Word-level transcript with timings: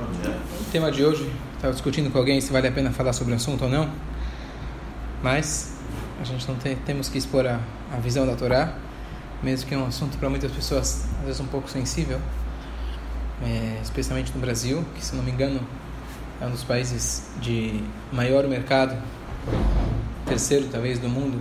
O 0.00 0.70
tema 0.72 0.90
de 0.90 1.04
hoje, 1.04 1.30
estava 1.54 1.72
discutindo 1.72 2.10
com 2.10 2.18
alguém 2.18 2.40
se 2.40 2.50
vale 2.52 2.68
a 2.68 2.72
pena 2.72 2.90
falar 2.90 3.12
sobre 3.12 3.34
o 3.34 3.36
assunto 3.36 3.64
ou 3.64 3.70
não, 3.70 3.90
mas 5.22 5.76
a 6.20 6.24
gente 6.24 6.48
não 6.48 6.54
tem, 6.56 6.74
temos 6.76 7.08
que 7.08 7.18
expor 7.18 7.46
a, 7.46 7.60
a 7.92 7.96
visão 7.98 8.26
da 8.26 8.34
Torá, 8.34 8.74
mesmo 9.42 9.68
que 9.68 9.74
é 9.74 9.78
um 9.78 9.86
assunto 9.86 10.16
para 10.16 10.30
muitas 10.30 10.50
pessoas 10.52 11.06
às 11.18 11.26
vezes 11.26 11.40
um 11.40 11.46
pouco 11.46 11.68
sensível, 11.68 12.18
é, 13.42 13.78
especialmente 13.82 14.32
no 14.34 14.40
Brasil, 14.40 14.84
que 14.94 15.04
se 15.04 15.14
não 15.14 15.22
me 15.22 15.30
engano 15.30 15.60
é 16.40 16.46
um 16.46 16.50
dos 16.50 16.64
países 16.64 17.28
de 17.42 17.82
maior 18.10 18.46
mercado, 18.48 18.96
terceiro 20.26 20.68
talvez 20.72 20.98
do 20.98 21.08
mundo, 21.08 21.40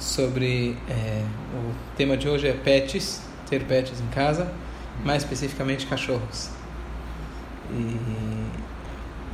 sobre 0.00 0.76
é, 0.88 1.22
o 1.54 1.72
tema 1.96 2.16
de 2.16 2.28
hoje 2.28 2.48
é 2.48 2.52
pets, 2.52 3.22
ter 3.48 3.64
pets 3.64 4.00
em 4.00 4.06
casa, 4.08 4.50
mais 5.04 5.22
especificamente 5.22 5.86
cachorros. 5.86 6.57
E 7.70 7.96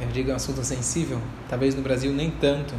eu 0.01 0.09
digo 0.09 0.31
é 0.31 0.33
um 0.33 0.37
assunto 0.37 0.63
sensível, 0.65 1.21
talvez 1.49 1.75
no 1.75 1.83
Brasil 1.83 2.13
nem 2.13 2.31
tanto, 2.31 2.75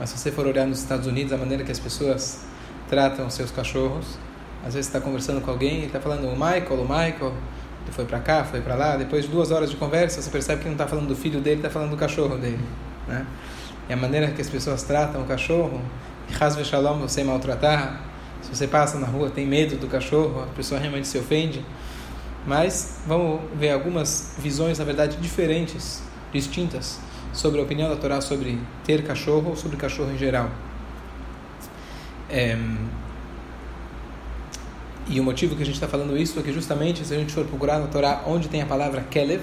mas 0.00 0.10
se 0.10 0.18
você 0.18 0.32
for 0.32 0.46
olhar 0.46 0.66
nos 0.66 0.78
Estados 0.78 1.06
Unidos, 1.06 1.32
a 1.32 1.36
maneira 1.36 1.62
que 1.62 1.70
as 1.70 1.78
pessoas 1.78 2.44
tratam 2.88 3.28
seus 3.28 3.50
cachorros, 3.50 4.18
às 4.64 4.74
vezes 4.74 4.88
está 4.88 5.00
conversando 5.00 5.40
com 5.40 5.50
alguém 5.50 5.82
e 5.82 5.86
está 5.86 6.00
falando 6.00 6.26
o 6.26 6.32
Michael, 6.32 6.80
o 6.80 6.82
Michael, 6.82 7.34
ele 7.84 7.92
foi 7.92 8.04
para 8.04 8.18
cá, 8.20 8.44
foi 8.44 8.60
para 8.60 8.74
lá, 8.74 8.96
depois 8.96 9.24
de 9.24 9.30
duas 9.30 9.50
horas 9.50 9.70
de 9.70 9.76
conversa, 9.76 10.22
você 10.22 10.30
percebe 10.30 10.62
que 10.62 10.66
não 10.66 10.72
está 10.72 10.86
falando 10.86 11.08
do 11.08 11.16
filho 11.16 11.40
dele, 11.40 11.56
está 11.56 11.70
falando 11.70 11.90
do 11.90 11.96
cachorro 11.96 12.36
dele, 12.36 12.64
né? 13.06 13.26
E 13.88 13.92
a 13.92 13.96
maneira 13.96 14.30
que 14.30 14.40
as 14.40 14.48
pessoas 14.48 14.82
tratam 14.82 15.22
o 15.22 15.24
cachorro, 15.24 15.80
e 16.28 16.64
Shalom, 16.64 16.98
você 17.00 17.24
maltratar, 17.24 18.02
se 18.42 18.54
você 18.54 18.66
passa 18.66 18.98
na 18.98 19.06
rua, 19.06 19.30
tem 19.30 19.46
medo 19.46 19.76
do 19.76 19.86
cachorro, 19.86 20.42
a 20.42 20.46
pessoa 20.54 20.80
realmente 20.80 21.08
se 21.08 21.18
ofende, 21.18 21.64
mas 22.48 23.00
vamos 23.06 23.42
ver 23.54 23.72
algumas 23.72 24.32
visões, 24.38 24.78
na 24.78 24.84
verdade, 24.86 25.18
diferentes, 25.18 26.02
distintas, 26.32 26.98
sobre 27.30 27.60
a 27.60 27.62
opinião 27.62 27.90
da 27.90 27.96
Torá 27.96 28.22
sobre 28.22 28.58
ter 28.84 29.04
cachorro 29.04 29.50
ou 29.50 29.56
sobre 29.56 29.76
cachorro 29.76 30.10
em 30.10 30.16
geral. 30.16 30.48
É... 32.30 32.56
E 35.06 35.20
o 35.20 35.22
motivo 35.22 35.54
que 35.56 35.62
a 35.62 35.66
gente 35.66 35.74
está 35.74 35.86
falando 35.86 36.16
isso 36.16 36.38
é 36.40 36.42
que 36.42 36.50
justamente 36.50 37.04
se 37.04 37.14
a 37.14 37.18
gente 37.18 37.34
for 37.34 37.44
procurar 37.44 37.78
na 37.80 37.86
Torá 37.86 38.22
onde 38.26 38.48
tem 38.48 38.62
a 38.62 38.66
palavra 38.66 39.02
Kelev, 39.02 39.42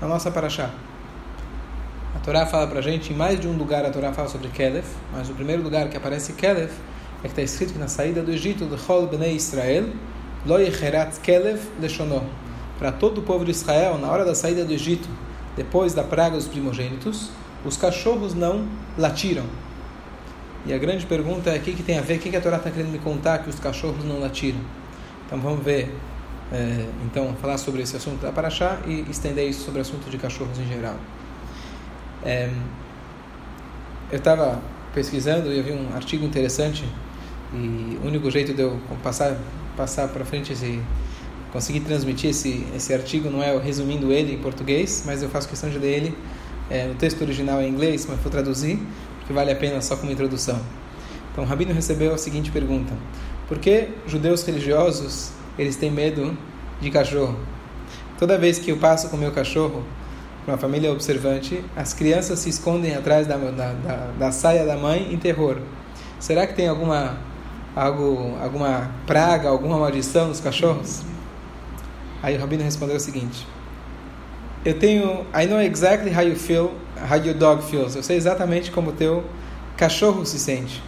na 0.00 0.06
nossa 0.06 0.30
paraxá. 0.30 0.70
A 2.14 2.20
Torá 2.20 2.46
fala 2.46 2.68
para 2.68 2.78
a 2.78 2.82
gente, 2.82 3.12
em 3.12 3.16
mais 3.16 3.40
de 3.40 3.48
um 3.48 3.56
lugar 3.56 3.84
a 3.84 3.90
Torá 3.90 4.12
fala 4.12 4.28
sobre 4.28 4.48
Kelev, 4.50 4.86
mas 5.12 5.28
o 5.28 5.34
primeiro 5.34 5.64
lugar 5.64 5.88
que 5.88 5.96
aparece 5.96 6.34
Kelev 6.34 6.70
é 6.70 7.22
que 7.22 7.28
está 7.28 7.42
escrito 7.42 7.72
que 7.72 7.78
na 7.80 7.88
saída 7.88 8.22
do 8.22 8.30
Egito, 8.30 8.66
de 8.66 8.78
Chol 8.78 9.08
Bnei 9.08 9.34
Israel, 9.34 9.88
Kelev 11.22 11.60
Para 12.78 12.92
todo 12.92 13.18
o 13.18 13.22
povo 13.22 13.44
de 13.44 13.50
Israel, 13.50 13.98
na 13.98 14.08
hora 14.08 14.24
da 14.24 14.34
saída 14.34 14.64
do 14.64 14.72
Egito, 14.72 15.08
depois 15.56 15.94
da 15.94 16.04
praga 16.04 16.36
dos 16.36 16.46
primogênitos, 16.46 17.30
os 17.64 17.76
cachorros 17.76 18.34
não 18.34 18.66
latiram. 18.96 19.44
E 20.64 20.72
a 20.72 20.78
grande 20.78 21.06
pergunta 21.06 21.50
é: 21.50 21.58
o 21.58 21.60
que, 21.60 21.72
que 21.72 21.82
tem 21.82 21.98
a 21.98 22.02
ver? 22.02 22.16
O 22.16 22.18
que, 22.20 22.30
que 22.30 22.36
a 22.36 22.40
Torá 22.40 22.56
está 22.56 22.70
querendo 22.70 22.92
me 22.92 22.98
contar 22.98 23.38
que 23.38 23.50
os 23.50 23.58
cachorros 23.58 24.04
não 24.04 24.20
latiram? 24.20 24.60
Então 25.26 25.40
vamos 25.40 25.64
ver, 25.64 25.94
é, 26.52 26.86
então, 27.04 27.34
falar 27.40 27.58
sobre 27.58 27.82
esse 27.82 27.96
assunto 27.96 28.22
da 28.22 28.32
Paraxá 28.32 28.78
e 28.86 29.04
estender 29.10 29.48
isso 29.48 29.64
sobre 29.64 29.80
o 29.80 29.82
assunto 29.82 30.08
de 30.08 30.16
cachorros 30.16 30.58
em 30.58 30.66
geral. 30.66 30.96
É, 32.24 32.50
eu 34.10 34.18
estava 34.18 34.60
pesquisando 34.94 35.52
e 35.52 35.58
eu 35.58 35.64
vi 35.64 35.72
um 35.72 35.94
artigo 35.94 36.24
interessante 36.24 36.84
e 37.52 37.98
o 38.02 38.06
único 38.06 38.30
jeito 38.30 38.54
de 38.54 38.62
eu 38.62 38.80
passar 39.02 39.36
passar 39.78 40.08
para 40.08 40.24
frente 40.24 40.52
esse 40.52 40.82
conseguir 41.52 41.80
transmitir 41.80 42.30
esse 42.30 42.66
esse 42.76 42.92
artigo 42.92 43.30
não 43.30 43.42
é 43.42 43.56
resumindo 43.56 44.12
ele 44.12 44.34
em 44.34 44.38
português, 44.38 45.04
mas 45.06 45.22
eu 45.22 45.30
faço 45.30 45.48
questão 45.48 45.70
de 45.70 45.78
ler 45.78 45.96
ele 45.96 46.18
é, 46.68 46.86
no 46.86 46.94
texto 46.96 47.22
original 47.22 47.62
em 47.62 47.68
inglês, 47.68 48.06
mas 48.08 48.18
vou 48.18 48.30
traduzir 48.30 48.78
porque 49.18 49.32
vale 49.32 49.52
a 49.52 49.56
pena 49.56 49.80
só 49.80 49.94
como 49.94 50.10
introdução. 50.10 50.58
Então, 51.30 51.44
o 51.44 51.46
rabino 51.46 51.72
recebeu 51.72 52.14
a 52.14 52.18
seguinte 52.18 52.50
pergunta: 52.50 52.92
Por 53.46 53.58
que 53.58 53.90
judeus 54.06 54.42
religiosos 54.42 55.30
eles 55.58 55.76
têm 55.76 55.90
medo 55.90 56.36
de 56.80 56.90
cachorro? 56.90 57.38
Toda 58.18 58.36
vez 58.36 58.58
que 58.58 58.70
eu 58.70 58.78
passo 58.78 59.08
com 59.08 59.16
meu 59.16 59.30
cachorro 59.30 59.84
para 60.44 60.54
uma 60.54 60.58
família 60.58 60.90
observante, 60.90 61.62
as 61.76 61.92
crianças 61.92 62.40
se 62.40 62.48
escondem 62.48 62.96
atrás 62.96 63.26
da, 63.26 63.36
da, 63.36 63.72
da, 63.72 64.10
da 64.18 64.32
saia 64.32 64.64
da 64.64 64.76
mãe 64.76 65.12
em 65.12 65.18
terror. 65.18 65.58
Será 66.18 66.46
que 66.46 66.54
tem 66.54 66.66
alguma 66.66 67.18
algo, 67.74 68.36
alguma 68.42 68.90
praga, 69.06 69.48
alguma 69.48 69.78
maldição 69.78 70.28
nos 70.28 70.40
cachorros? 70.40 71.02
Aí 72.22 72.36
o 72.36 72.40
rabino 72.40 72.62
respondeu 72.62 72.96
o 72.96 73.00
seguinte: 73.00 73.46
Eu 74.64 74.78
tenho, 74.78 75.26
I 75.34 75.46
know 75.46 75.60
exactly 75.60 76.12
how 76.12 76.22
you 76.22 76.36
feel, 76.36 76.72
how 77.10 77.16
your 77.16 77.34
dog 77.34 77.62
feels. 77.64 77.94
Eu 77.94 78.02
sei 78.02 78.16
exatamente 78.16 78.70
como 78.70 78.90
o 78.90 78.92
teu 78.92 79.24
cachorro 79.76 80.26
se 80.26 80.38
sente. 80.38 80.82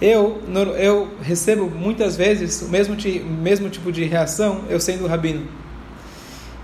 Eu, 0.00 0.42
eu 0.76 1.08
recebo 1.22 1.70
muitas 1.70 2.16
vezes 2.16 2.62
o 2.62 2.68
mesmo, 2.68 2.96
mesmo 3.40 3.70
tipo 3.70 3.92
de 3.92 4.04
reação, 4.04 4.62
eu 4.68 4.80
sendo 4.80 5.06
rabino. 5.06 5.46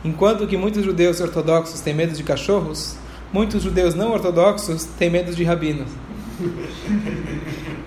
Enquanto 0.05 0.47
que 0.47 0.57
muitos 0.57 0.85
judeus 0.85 1.21
ortodoxos 1.21 1.81
têm 1.81 1.95
medo 1.95 2.13
de 2.13 2.23
cachorros, 2.23 2.97
muitos 3.33 3.63
judeus 3.63 3.95
não 3.95 4.13
ortodoxos 4.13 4.85
têm 4.99 5.11
medo 5.11 5.35
de 5.35 5.45
rabinos. 5.45 5.89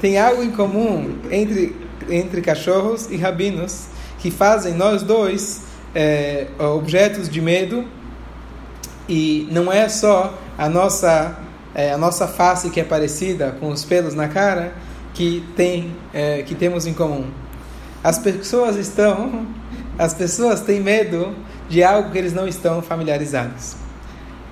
Tem 0.03 0.17
algo 0.17 0.43
em 0.43 0.51
comum 0.51 1.17
entre, 1.31 1.73
entre 2.09 2.41
cachorros 2.41 3.09
e 3.09 3.15
rabinos 3.15 3.85
que 4.19 4.29
fazem 4.29 4.73
nós 4.73 5.01
dois 5.01 5.61
é, 5.95 6.47
objetos 6.59 7.29
de 7.29 7.39
medo 7.39 7.85
e 9.07 9.47
não 9.49 9.71
é 9.71 9.87
só 9.87 10.37
a 10.57 10.67
nossa 10.67 11.39
é, 11.73 11.93
a 11.93 11.97
nossa 11.97 12.27
face 12.27 12.69
que 12.69 12.81
é 12.81 12.83
parecida 12.83 13.55
com 13.61 13.69
os 13.69 13.85
pelos 13.85 14.13
na 14.13 14.27
cara 14.27 14.73
que 15.13 15.41
tem 15.55 15.95
é, 16.13 16.41
que 16.41 16.53
temos 16.53 16.85
em 16.85 16.93
comum. 16.93 17.31
As 18.03 18.19
pessoas 18.19 18.75
estão 18.75 19.47
as 19.97 20.13
pessoas 20.13 20.59
têm 20.59 20.81
medo 20.81 21.33
de 21.69 21.81
algo 21.81 22.11
que 22.11 22.17
eles 22.17 22.33
não 22.33 22.45
estão 22.45 22.81
familiarizados. 22.81 23.77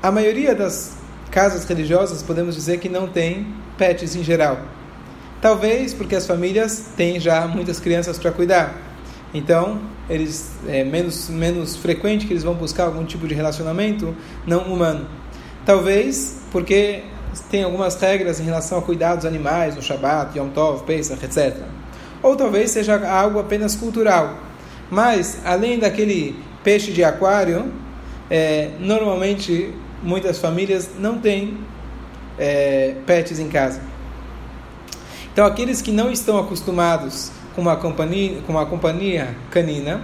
A 0.01 0.11
maioria 0.13 0.55
das 0.55 0.93
casas 1.29 1.65
religiosas 1.65 2.23
podemos 2.23 2.55
dizer 2.55 2.79
que 2.79 2.87
não 2.87 3.05
tem 3.05 3.47
pets 3.77 4.15
em 4.15 4.23
geral. 4.23 4.57
Talvez 5.41 5.93
porque 5.93 6.15
as 6.15 6.27
famílias 6.27 6.89
têm 6.95 7.19
já 7.19 7.47
muitas 7.47 7.79
crianças 7.79 8.19
para 8.19 8.31
cuidar. 8.31 8.75
Então, 9.33 9.81
eles 10.09 10.51
é 10.67 10.83
menos 10.83 11.29
menos 11.29 11.75
frequente 11.75 12.27
que 12.27 12.33
eles 12.33 12.43
vão 12.43 12.53
buscar 12.53 12.83
algum 12.83 13.03
tipo 13.03 13.27
de 13.27 13.33
relacionamento 13.33 14.15
não 14.45 14.61
humano. 14.71 15.07
Talvez 15.65 16.41
porque 16.51 17.03
tem 17.49 17.63
algumas 17.63 17.95
regras 17.99 18.39
em 18.39 18.43
relação 18.43 18.77
a 18.77 18.81
cuidar 18.81 19.15
dos 19.15 19.25
animais, 19.25 19.75
no 19.75 19.81
Shabbat, 19.81 20.37
Yom 20.37 20.49
Tov, 20.49 20.83
Pesach, 20.83 21.23
etc. 21.23 21.55
Ou 22.21 22.35
talvez 22.35 22.71
seja 22.71 23.09
algo 23.09 23.39
apenas 23.39 23.75
cultural. 23.75 24.37
Mas, 24.91 25.39
além 25.45 25.79
daquele 25.79 26.35
peixe 26.63 26.91
de 26.91 27.03
aquário, 27.03 27.71
é, 28.29 28.71
normalmente 28.79 29.73
muitas 30.03 30.37
famílias 30.37 30.91
não 30.99 31.19
têm 31.19 31.57
é, 32.37 32.95
pets 33.05 33.39
em 33.39 33.47
casa. 33.47 33.90
Então, 35.33 35.45
aqueles 35.45 35.81
que 35.81 35.91
não 35.91 36.11
estão 36.11 36.37
acostumados 36.37 37.31
com 37.55 37.61
uma 37.61 37.75
companhia, 37.75 38.41
com 38.45 38.53
uma 38.53 38.65
companhia 38.65 39.35
canina, 39.49 40.01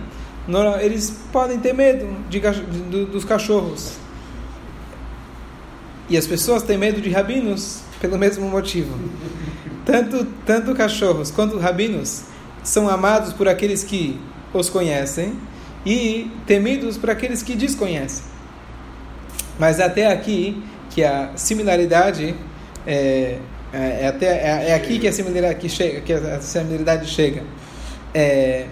eles 0.82 1.14
podem 1.32 1.60
ter 1.60 1.74
medo 1.74 2.08
de, 2.30 2.40
de, 2.40 3.06
dos 3.06 3.26
cachorros. 3.26 3.94
E 6.10 6.18
as 6.18 6.26
pessoas 6.26 6.64
têm 6.64 6.78
medo 6.78 7.02
de 7.02 7.10
rabinos 7.10 7.82
pelo 8.00 8.16
mesmo 8.20 8.48
motivo. 8.48 8.98
Tanto, 9.86 10.26
tanto 10.46 10.74
cachorros 10.76 11.32
quanto 11.32 11.58
rabinos 11.58 12.24
são 12.64 12.90
amados 12.90 13.34
por 13.34 13.48
aqueles 13.48 13.84
que 13.84 14.20
os 14.54 14.70
conhecem 14.70 15.34
e 15.86 16.32
temidos 16.46 16.98
por 16.98 17.10
aqueles 17.10 17.42
que 17.42 17.56
desconhecem. 17.56 18.24
Mas 19.60 19.80
até 19.80 20.12
aqui 20.12 20.62
que 20.90 21.04
a 21.04 21.32
similaridade 21.36 22.36
é, 22.86 23.40
é, 23.74 24.04
é 24.04 24.08
até, 24.08 24.26
é, 24.26 24.70
é, 24.70 24.76
aqui 24.76 25.00
que 25.00 25.08
a 25.08 25.14
similaridade 25.14 25.60
que 25.60 25.70
chega, 25.70 26.02
que 26.02 26.14
a 26.14 26.40
similaridade 26.42 27.08
chega. 27.08 27.44
É, 28.14 28.66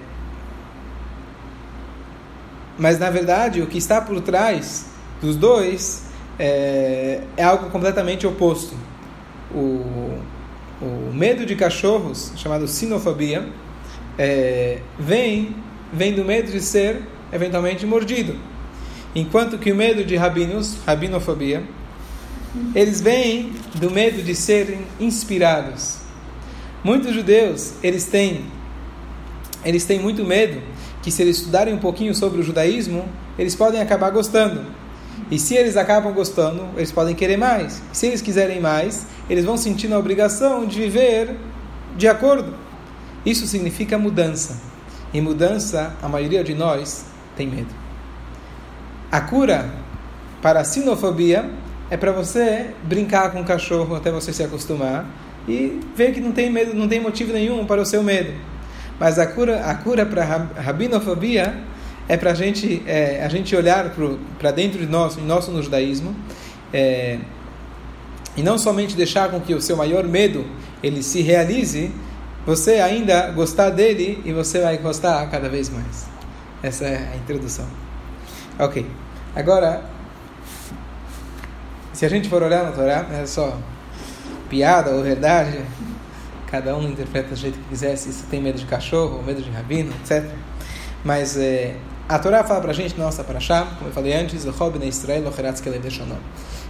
mas 2.78 3.00
na 3.00 3.10
verdade 3.10 3.62
o 3.62 3.68
que 3.68 3.78
está 3.78 4.02
por 4.02 4.20
trás 4.22 4.88
dos 5.22 5.36
dois 5.36 6.06
é, 6.40 7.22
é 7.38 7.44
algo 7.44 7.70
completamente 7.70 8.26
oposto. 8.26 8.76
O, 9.54 10.20
o 10.82 11.12
medo 11.14 11.46
de 11.46 11.56
cachorros, 11.56 12.34
chamado 12.36 12.68
sinofobia, 12.68 13.48
é, 14.18 14.80
vem 15.00 15.56
vem 15.92 16.14
do 16.14 16.26
medo 16.26 16.52
de 16.52 16.60
ser 16.62 17.02
eventualmente 17.32 17.86
mordido. 17.86 18.36
Enquanto 19.16 19.58
que 19.58 19.72
o 19.72 19.76
medo 19.76 20.04
de 20.04 20.16
rabinos, 20.18 20.78
rabinofobia, 20.86 21.64
eles 22.74 23.02
vêm 23.02 23.54
do 23.76 23.90
medo 23.90 24.22
de 24.22 24.36
serem 24.36 24.86
inspirados. 25.00 25.98
Muitos 26.84 27.14
judeus, 27.14 27.74
eles 27.82 28.06
têm 28.06 28.46
eles 29.64 29.84
têm 29.84 30.00
muito 30.00 30.24
medo 30.24 30.62
que 31.02 31.10
se 31.10 31.24
eles 31.24 31.38
estudarem 31.38 31.74
um 31.74 31.80
pouquinho 31.80 32.14
sobre 32.14 32.40
o 32.40 32.44
judaísmo, 32.44 33.04
eles 33.38 33.56
podem 33.56 33.82
acabar 33.82 34.12
gostando. 34.12 34.64
E 35.32 35.40
se 35.40 35.56
eles 35.56 35.76
acabam 35.76 36.14
gostando, 36.14 36.68
eles 36.76 36.92
podem 36.92 37.16
querer 37.16 37.38
mais. 37.38 37.82
Se 37.92 38.06
eles 38.06 38.22
quiserem 38.22 38.60
mais, 38.60 39.08
eles 39.28 39.44
vão 39.44 39.58
sentir 39.58 39.92
a 39.92 39.98
obrigação 39.98 40.68
de 40.68 40.80
viver 40.80 41.36
de 41.98 42.08
acordo. 42.08 42.54
Isso 43.26 43.48
significa 43.48 43.98
mudança. 43.98 44.62
Em 45.12 45.22
mudança, 45.22 45.96
a 46.02 46.08
maioria 46.08 46.44
de 46.44 46.54
nós 46.54 47.06
tem 47.36 47.48
medo. 47.48 47.74
A 49.12 49.22
cura 49.22 49.74
para 50.42 50.60
a 50.60 50.64
sinofobia 50.64 51.50
é 51.90 51.98
para 51.98 52.12
você 52.12 52.72
brincar 52.84 53.32
com 53.32 53.42
o 53.42 53.46
cachorro 53.46 53.96
até 53.96 54.12
você 54.12 54.34
se 54.34 54.44
acostumar 54.44 55.06
e 55.48 55.80
ver 55.96 56.14
que 56.14 56.20
não 56.20 56.32
tem 56.32 56.50
medo, 56.50 56.74
não 56.74 56.88
tem 56.88 57.00
motivo 57.00 57.32
nenhum 57.32 57.66
para 57.66 57.82
o 57.82 57.86
seu 57.86 58.02
medo. 58.02 58.34
Mas 59.00 59.20
a 59.20 59.28
cura, 59.28 59.66
a 59.66 59.76
cura 59.76 60.06
para 60.06 60.24
rabinofobia 60.24 61.56
é 62.08 62.18
para 62.18 62.34
gente, 62.34 62.82
é, 62.86 63.24
a 63.24 63.30
gente 63.30 63.56
olhar 63.56 63.94
para 64.40 64.52
dentro 64.52 64.80
de 64.80 64.88
nós, 64.88 65.18
nosso 65.18 65.52
no 65.52 65.62
judaísmo, 65.62 66.16
é, 66.74 67.20
e 68.38 68.44
não 68.44 68.58
somente 68.58 68.96
deixar 68.96 69.30
com 69.30 69.40
que 69.40 69.54
o 69.54 69.62
seu 69.62 69.78
maior 69.78 70.06
medo 70.06 70.46
ele 70.82 71.02
se 71.02 71.22
realize, 71.22 71.92
você 72.46 72.76
ainda 72.76 73.32
gostar 73.32 73.70
dele 73.70 74.22
e 74.26 74.32
você 74.32 74.62
vai 74.62 74.78
gostar 74.78 75.30
cada 75.30 75.50
vez 75.50 75.70
mais. 75.70 76.06
Essa 76.62 76.86
é 76.86 77.10
a 77.14 77.18
introdução. 77.18 77.66
Ok. 78.60 78.86
Agora, 79.36 79.84
se 81.96 82.06
a 82.06 82.10
gente 82.10 82.28
for 82.28 82.44
olhar 82.44 82.66
na 82.66 82.74
Torá, 82.74 83.08
é 83.14 83.26
só 83.26 83.58
piada 84.50 84.92
ou 84.92 85.02
verdade, 85.02 85.62
cada 86.46 86.76
um 86.76 86.90
interpreta 86.90 87.30
do 87.30 87.36
jeito 87.38 87.58
que 87.58 87.70
quiser, 87.70 87.96
se 87.96 88.24
tem 88.24 88.42
medo 88.42 88.60
de 88.60 88.66
cachorro, 88.66 89.24
medo 89.24 89.42
de 89.42 89.50
rabino, 89.50 89.94
etc. 90.02 90.30
Mas 91.06 91.38
é, 91.38 91.78
a 92.10 92.20
Torá 92.20 92.44
fala 92.44 92.60
para 92.60 92.72
a 92.72 92.74
gente, 92.74 93.00
nossa 93.00 93.24
Paraxá, 93.24 93.66
como 93.78 93.90
eu 93.90 93.94
falei 93.94 94.14
antes, 94.14 94.44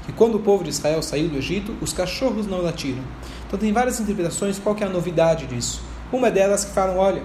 que 0.05 0.13
quando 0.13 0.35
o 0.35 0.39
povo 0.41 0.63
de 0.63 0.69
Israel 0.69 1.01
saiu 1.01 1.27
do 1.27 1.37
Egito, 1.37 1.75
os 1.81 1.91
cachorros 1.91 2.45
não 2.45 2.61
latiram. 2.61 3.01
Então 3.47 3.57
tem 3.57 3.73
várias 3.73 3.99
interpretações, 3.99 4.59
qual 4.59 4.75
que 4.75 4.83
é 4.83 4.87
a 4.87 4.89
novidade 4.91 5.47
disso? 5.47 5.81
Uma 6.13 6.29
delas 6.29 6.65
que 6.65 6.71
falam, 6.71 6.97
olha, 6.99 7.23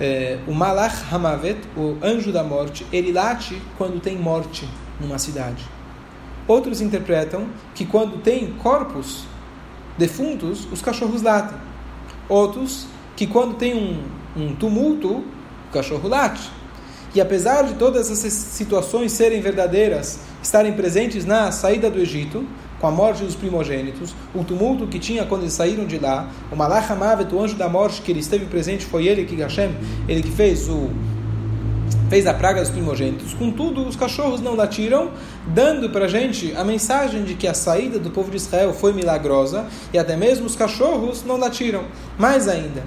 é, 0.00 0.38
o 0.46 0.54
Malach 0.54 1.04
Hamavet, 1.12 1.58
o 1.76 1.98
anjo 2.02 2.32
da 2.32 2.42
morte, 2.42 2.86
ele 2.90 3.12
late 3.12 3.60
quando 3.76 4.00
tem 4.00 4.16
morte 4.16 4.66
numa 4.98 5.18
cidade. 5.18 5.75
Outros 6.48 6.80
interpretam 6.80 7.46
que 7.74 7.84
quando 7.84 8.22
tem 8.22 8.52
corpos 8.62 9.24
defuntos, 9.98 10.66
os 10.70 10.80
cachorros 10.80 11.22
latem. 11.22 11.58
Outros 12.28 12.86
que 13.16 13.26
quando 13.26 13.54
tem 13.54 13.74
um, 13.74 14.02
um 14.36 14.54
tumulto, 14.54 15.24
o 15.68 15.72
cachorro 15.72 16.08
late. 16.08 16.50
E 17.14 17.20
apesar 17.20 17.62
de 17.62 17.74
todas 17.74 18.10
essas 18.10 18.32
situações 18.32 19.12
serem 19.12 19.40
verdadeiras, 19.40 20.20
estarem 20.42 20.74
presentes 20.74 21.24
na 21.24 21.50
saída 21.50 21.90
do 21.90 21.98
Egito, 21.98 22.46
com 22.78 22.86
a 22.86 22.90
morte 22.90 23.24
dos 23.24 23.34
primogênitos, 23.34 24.14
o 24.34 24.44
tumulto 24.44 24.86
que 24.86 24.98
tinha 24.98 25.24
quando 25.24 25.42
eles 25.42 25.54
saíram 25.54 25.86
de 25.86 25.98
lá, 25.98 26.28
o 26.52 26.56
Malach 26.56 26.92
Hamavet, 26.92 27.34
o 27.34 27.40
anjo 27.40 27.56
da 27.56 27.68
morte 27.68 28.02
que 28.02 28.12
ele 28.12 28.20
esteve 28.20 28.44
presente, 28.44 28.84
foi 28.84 29.06
ele 29.06 29.24
que 29.24 29.34
Hashem, 29.36 29.74
ele 30.06 30.22
que 30.22 30.30
fez 30.30 30.68
o 30.68 30.90
fez 32.08 32.26
a 32.26 32.34
praga 32.34 32.60
dos 32.60 32.70
primogênitos. 32.70 33.34
Contudo, 33.34 33.86
os 33.86 33.96
cachorros 33.96 34.40
não 34.40 34.54
latiram, 34.54 35.10
dando 35.46 35.90
para 35.90 36.04
a 36.04 36.08
gente 36.08 36.54
a 36.56 36.64
mensagem 36.64 37.24
de 37.24 37.34
que 37.34 37.48
a 37.48 37.54
saída 37.54 37.98
do 37.98 38.10
povo 38.10 38.30
de 38.30 38.36
Israel 38.36 38.72
foi 38.72 38.92
milagrosa 38.92 39.66
e 39.92 39.98
até 39.98 40.16
mesmo 40.16 40.46
os 40.46 40.54
cachorros 40.54 41.24
não 41.24 41.36
latiram. 41.36 41.84
Mais 42.18 42.48
ainda, 42.48 42.84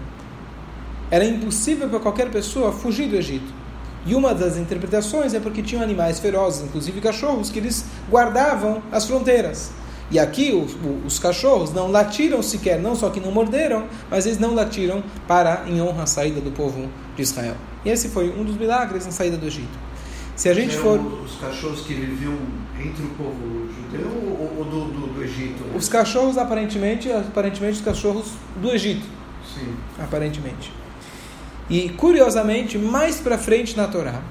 era 1.11 1.25
impossível 1.25 1.89
para 1.89 1.99
qualquer 1.99 2.29
pessoa 2.29 2.71
fugir 2.71 3.09
do 3.09 3.15
Egito. 3.15 3.59
E 4.05 4.15
uma 4.15 4.33
das 4.33 4.57
interpretações 4.57 5.33
é 5.33 5.39
porque 5.39 5.61
tinham 5.61 5.83
animais 5.83 6.19
ferozes, 6.19 6.63
inclusive 6.63 7.01
cachorros, 7.01 7.49
que 7.49 7.59
eles 7.59 7.85
guardavam 8.09 8.81
as 8.91 9.05
fronteiras. 9.05 9.71
E 10.11 10.17
aqui 10.17 10.51
os, 10.51 10.75
os, 11.05 11.19
cachorros 11.19 11.71
não 11.71 11.91
latiram 11.91 12.41
sequer, 12.41 12.79
não 12.79 12.95
só 12.95 13.09
que 13.09 13.19
não 13.19 13.31
morderam, 13.31 13.85
mas 14.09 14.25
eles 14.25 14.39
não 14.39 14.55
latiram 14.55 15.03
para 15.27 15.65
em 15.67 15.79
honra 15.81 16.03
a 16.03 16.07
saída 16.07 16.41
do 16.41 16.49
povo 16.49 16.89
de 17.15 17.21
Israel. 17.21 17.55
E 17.83 17.89
esse 17.89 18.09
foi 18.09 18.29
um 18.29 18.43
dos 18.43 18.57
milagres 18.57 19.05
na 19.05 19.11
saída 19.11 19.37
do 19.37 19.45
Egito. 19.45 19.89
Se 20.35 20.47
a 20.47 20.53
gente 20.53 20.75
for 20.77 20.99
os 20.99 21.35
cachorros 21.35 21.81
que 21.81 21.93
viviam 21.93 22.37
entre 22.79 23.03
o 23.03 23.09
povo 23.09 23.67
judeu 23.75 24.07
ou, 24.57 24.63
do, 24.63 24.85
do, 24.85 25.07
do, 25.13 25.23
Egito? 25.23 25.65
Os 25.75 25.89
cachorros 25.89 26.37
aparentemente, 26.37 27.11
aparentemente 27.11 27.79
os 27.79 27.81
cachorros 27.81 28.27
do 28.55 28.71
Egito. 28.71 29.05
Sim. 29.53 29.75
Aparentemente. 30.01 30.71
E 31.69 31.89
curiosamente, 31.89 32.77
mais 32.77 33.19
para 33.19 33.37
frente 33.37 33.75
na 33.75 33.87
Torá, 33.87 34.21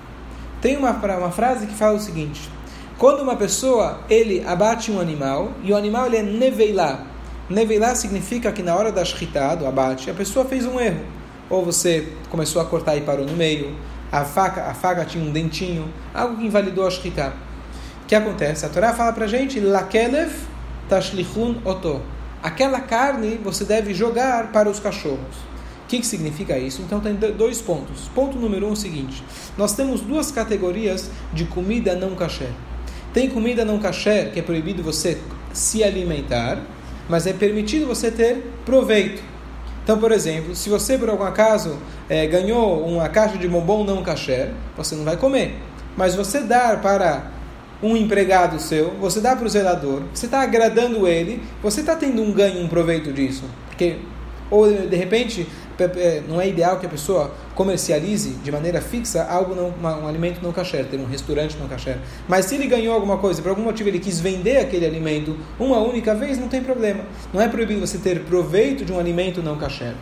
tem 0.63 0.79
uma, 0.79 0.93
uma 0.93 1.31
frase 1.31 1.67
que 1.67 1.75
fala 1.75 1.99
o 1.99 2.01
seguinte: 2.01 2.49
quando 2.97 3.21
uma 3.21 3.37
pessoa 3.37 4.01
ele 4.09 4.43
abate 4.47 4.91
um 4.91 4.99
animal 4.99 5.53
e 5.63 5.73
o 5.73 5.77
animal 5.77 6.07
ele 6.07 6.17
é 6.17 6.23
neveilá, 6.23 7.07
neveilá 7.51 7.95
significa 7.95 8.51
que 8.51 8.63
na 8.63 8.75
hora 8.75 8.91
da 8.91 9.05
shritá, 9.05 9.55
do 9.55 9.67
abate, 9.67 10.11
a 10.11 10.15
pessoa 10.15 10.47
fez 10.47 10.65
um 10.65 10.81
erro. 10.81 11.18
Ou 11.51 11.65
você 11.65 12.13
começou 12.31 12.61
a 12.61 12.65
cortar 12.65 12.97
e 12.97 13.01
parou 13.01 13.27
no 13.27 13.35
meio, 13.35 13.75
a 14.11 14.25
faca, 14.25 14.65
a 14.65 14.75
faca 14.75 15.05
tinha 15.05 15.23
um 15.23 15.31
dentinho, 15.31 15.93
algo 16.15 16.37
que 16.37 16.47
invalidou 16.47 16.87
a 16.87 16.91
shritá. 16.91 17.33
O 18.03 18.07
que 18.07 18.15
acontece? 18.15 18.65
A 18.65 18.69
Torá 18.69 18.95
fala 18.95 19.13
para 19.13 19.27
gente, 19.27 19.61
lakelev 19.61 20.33
tashlichun 20.89 21.57
oto. 21.65 22.01
Aquela 22.43 22.81
carne 22.81 23.39
você 23.43 23.65
deve 23.65 23.93
jogar 23.93 24.53
para 24.53 24.69
os 24.69 24.79
cachorros. 24.79 25.37
O 25.85 25.89
que, 25.89 26.01
que 26.01 26.07
significa 26.07 26.59
isso? 26.59 26.83
Então 26.83 27.01
tem 27.01 27.15
dois 27.15 27.61
pontos. 27.61 28.09
Ponto 28.15 28.39
número 28.39 28.67
um 28.67 28.71
é 28.71 28.73
o 28.73 28.77
seguinte: 28.77 29.23
nós 29.57 29.75
temos 29.75 30.01
duas 30.01 30.31
categorias 30.31 31.11
de 31.33 31.47
comida 31.47 31.95
não 31.95 32.15
kasher. 32.15 32.51
Tem 33.13 33.29
comida 33.29 33.65
não 33.65 33.79
kasher 33.79 34.31
que 34.33 34.39
é 34.39 34.43
proibido 34.43 34.83
você 34.83 35.19
se 35.53 35.83
alimentar, 35.83 36.59
mas 37.09 37.27
é 37.27 37.33
permitido 37.33 37.87
você 37.87 38.11
ter 38.11 38.53
proveito. 38.65 39.23
Então, 39.89 39.99
por 39.99 40.13
exemplo, 40.13 40.55
se 40.55 40.69
você 40.69 40.99
por 40.99 41.09
algum 41.09 41.25
acaso 41.25 41.79
é, 42.11 42.27
ganhou 42.27 42.85
uma 42.87 43.09
caixa 43.09 43.39
de 43.39 43.49
bombom 43.49 43.85
não 43.85 44.03
kasher, 44.03 44.51
você 44.77 44.95
não 44.95 45.03
vai 45.03 45.17
comer. 45.17 45.57
Mas 45.97 46.15
você 46.15 46.41
dar 46.41 46.83
para 46.83 47.31
um 47.83 47.97
empregado 47.97 48.61
seu, 48.61 48.91
você 49.01 49.19
dá 49.19 49.35
para 49.35 49.47
o 49.47 49.49
zelador, 49.49 50.03
você 50.13 50.27
está 50.27 50.43
agradando 50.43 51.09
ele, 51.09 51.43
você 51.63 51.81
está 51.81 51.97
tendo 51.97 52.21
um 52.21 52.31
ganho, 52.33 52.63
um 52.63 52.69
proveito 52.69 53.11
disso. 53.15 53.45
Porque, 53.69 53.97
ou 54.51 54.71
de 54.71 54.95
repente, 54.95 55.49
não 56.29 56.39
é 56.39 56.47
ideal 56.47 56.79
que 56.79 56.85
a 56.85 56.91
pessoa 56.91 57.33
comercialize 57.59 58.35
de 58.35 58.53
maneira 58.53 58.81
fixa 58.81 59.25
algo 59.25 59.53
não, 59.53 59.75
um 59.83 60.07
alimento 60.07 60.41
não 60.41 60.53
kasher, 60.53 60.87
ter 60.87 60.97
um 60.97 61.05
restaurante 61.05 61.57
não 61.59 61.67
kasher. 61.67 61.99
Mas 62.29 62.45
se 62.45 62.55
ele 62.55 62.69
ganhou 62.69 62.95
alguma 62.95 63.19
coisa, 63.19 63.43
por 63.43 63.49
algum 63.49 63.63
motivo 63.63 63.89
ele 63.89 63.99
quis 63.99 64.21
vender 64.21 64.59
aquele 64.59 64.87
alimento 64.87 65.37
uma 65.59 65.81
única 65.81 66.15
vez, 66.15 66.39
não 66.39 66.47
tem 66.47 66.63
problema. 66.63 67.05
Não 67.33 67.43
é 67.43 67.49
proibido 67.49 67.81
você 67.81 67.99
ter 67.99 68.21
proveito 68.21 68.85
de 68.85 68.93
um 68.93 68.99
alimento 69.01 69.43
não 69.43 69.59
kasher. 69.59 69.93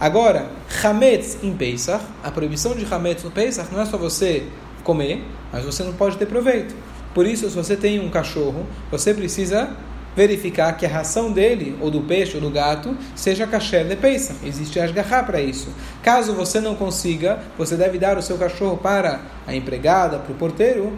Agora, 0.00 0.48
Hametz 0.82 1.36
em 1.42 1.52
Pesach, 1.52 2.02
a 2.22 2.30
proibição 2.30 2.74
de 2.74 2.86
Hametz 2.90 3.22
no 3.22 3.30
Pesach 3.30 3.70
não 3.70 3.82
é 3.82 3.84
só 3.84 3.98
você 3.98 4.46
comer, 4.82 5.22
mas 5.52 5.62
você 5.62 5.82
não 5.82 5.92
pode 5.92 6.16
ter 6.16 6.24
proveito. 6.24 6.74
Por 7.12 7.26
isso, 7.26 7.46
se 7.50 7.54
você 7.54 7.76
tem 7.76 8.00
um 8.00 8.08
cachorro, 8.08 8.64
você 8.90 9.12
precisa 9.12 9.76
verificar 10.16 10.76
que 10.76 10.86
a 10.86 10.88
ração 10.88 11.32
dele, 11.32 11.76
ou 11.80 11.90
do 11.90 12.02
peixe, 12.02 12.36
ou 12.36 12.40
do 12.40 12.50
gato, 12.50 12.96
seja 13.14 13.46
kasher 13.46 13.86
de 13.86 13.96
Pesach. 13.96 14.38
Existe 14.46 14.78
asgarra 14.80 15.22
para 15.22 15.40
isso. 15.40 15.68
Caso 16.02 16.34
você 16.34 16.60
não 16.60 16.74
consiga, 16.74 17.40
você 17.58 17.76
deve 17.76 17.98
dar 17.98 18.16
o 18.16 18.22
seu 18.22 18.38
cachorro 18.38 18.76
para 18.76 19.20
a 19.46 19.54
empregada, 19.54 20.18
para 20.18 20.32
o 20.32 20.36
porteiro, 20.36 20.96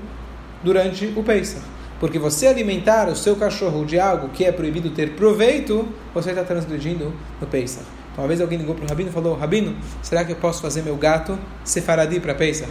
durante 0.63 1.13
o 1.17 1.23
Pesach. 1.23 1.65
Porque 1.99 2.19
você 2.19 2.47
alimentar 2.47 3.09
o 3.09 3.17
seu 3.17 3.37
cachorro 3.37 3.85
de 3.85 3.99
algo 3.99 4.29
que 4.29 4.45
é 4.45 4.53
proibido 4.53 4.91
ter 4.91 5.13
proveito, 5.13 5.89
você 6.13 6.31
está 6.31 6.45
transgredindo 6.45 7.15
no 7.41 7.47
Pesach. 7.47 7.87
Então, 8.13 8.25
uma 8.25 8.29
vez 8.29 8.41
alguém 8.41 8.59
ligou 8.59 8.75
para 8.75 8.85
o 8.85 8.89
Rabino 8.89 9.11
e 9.11 9.13
falou, 9.13 9.35
Rabino, 9.37 9.77
será 10.03 10.25
que 10.25 10.33
eu 10.33 10.37
posso 10.37 10.61
fazer 10.61 10.83
meu 10.83 10.97
gato 10.97 11.39
sefaradi 11.65 12.21
para 12.21 12.35
Pesach? 12.35 12.71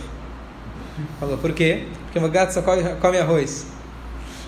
Falou, 1.20 1.38
por 1.38 1.54
quê? 1.54 1.88
Porque 2.06 2.20
meu 2.20 2.30
gato 2.30 2.54
só 2.54 2.62
come 2.62 3.18
arroz. 3.18 3.75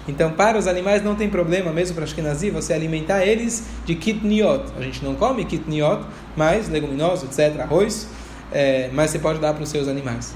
Então, 0.08 0.32
para 0.32 0.58
os 0.58 0.68
animais 0.68 1.04
não 1.04 1.16
tem 1.16 1.30
problema, 1.30 1.72
mesmo 1.72 1.96
para 1.96 2.06
Ashkenazi, 2.06 2.50
você 2.50 2.74
alimentar 2.74 3.26
eles 3.26 3.64
de 3.86 3.96
kitniot. 3.96 4.64
A 4.78 4.82
gente 4.82 5.04
não 5.04 5.16
come 5.16 5.44
kitniot, 5.44 6.06
mas 6.36 6.70
leguminosos, 6.70 7.30
etc., 7.30 7.60
arroz, 7.60 8.08
é, 8.52 8.90
mas 8.94 9.12
você 9.12 9.20
pode 9.20 9.40
dar 9.40 9.54
para 9.54 9.64
os 9.64 9.70
seus 9.70 9.88
animais. 9.88 10.34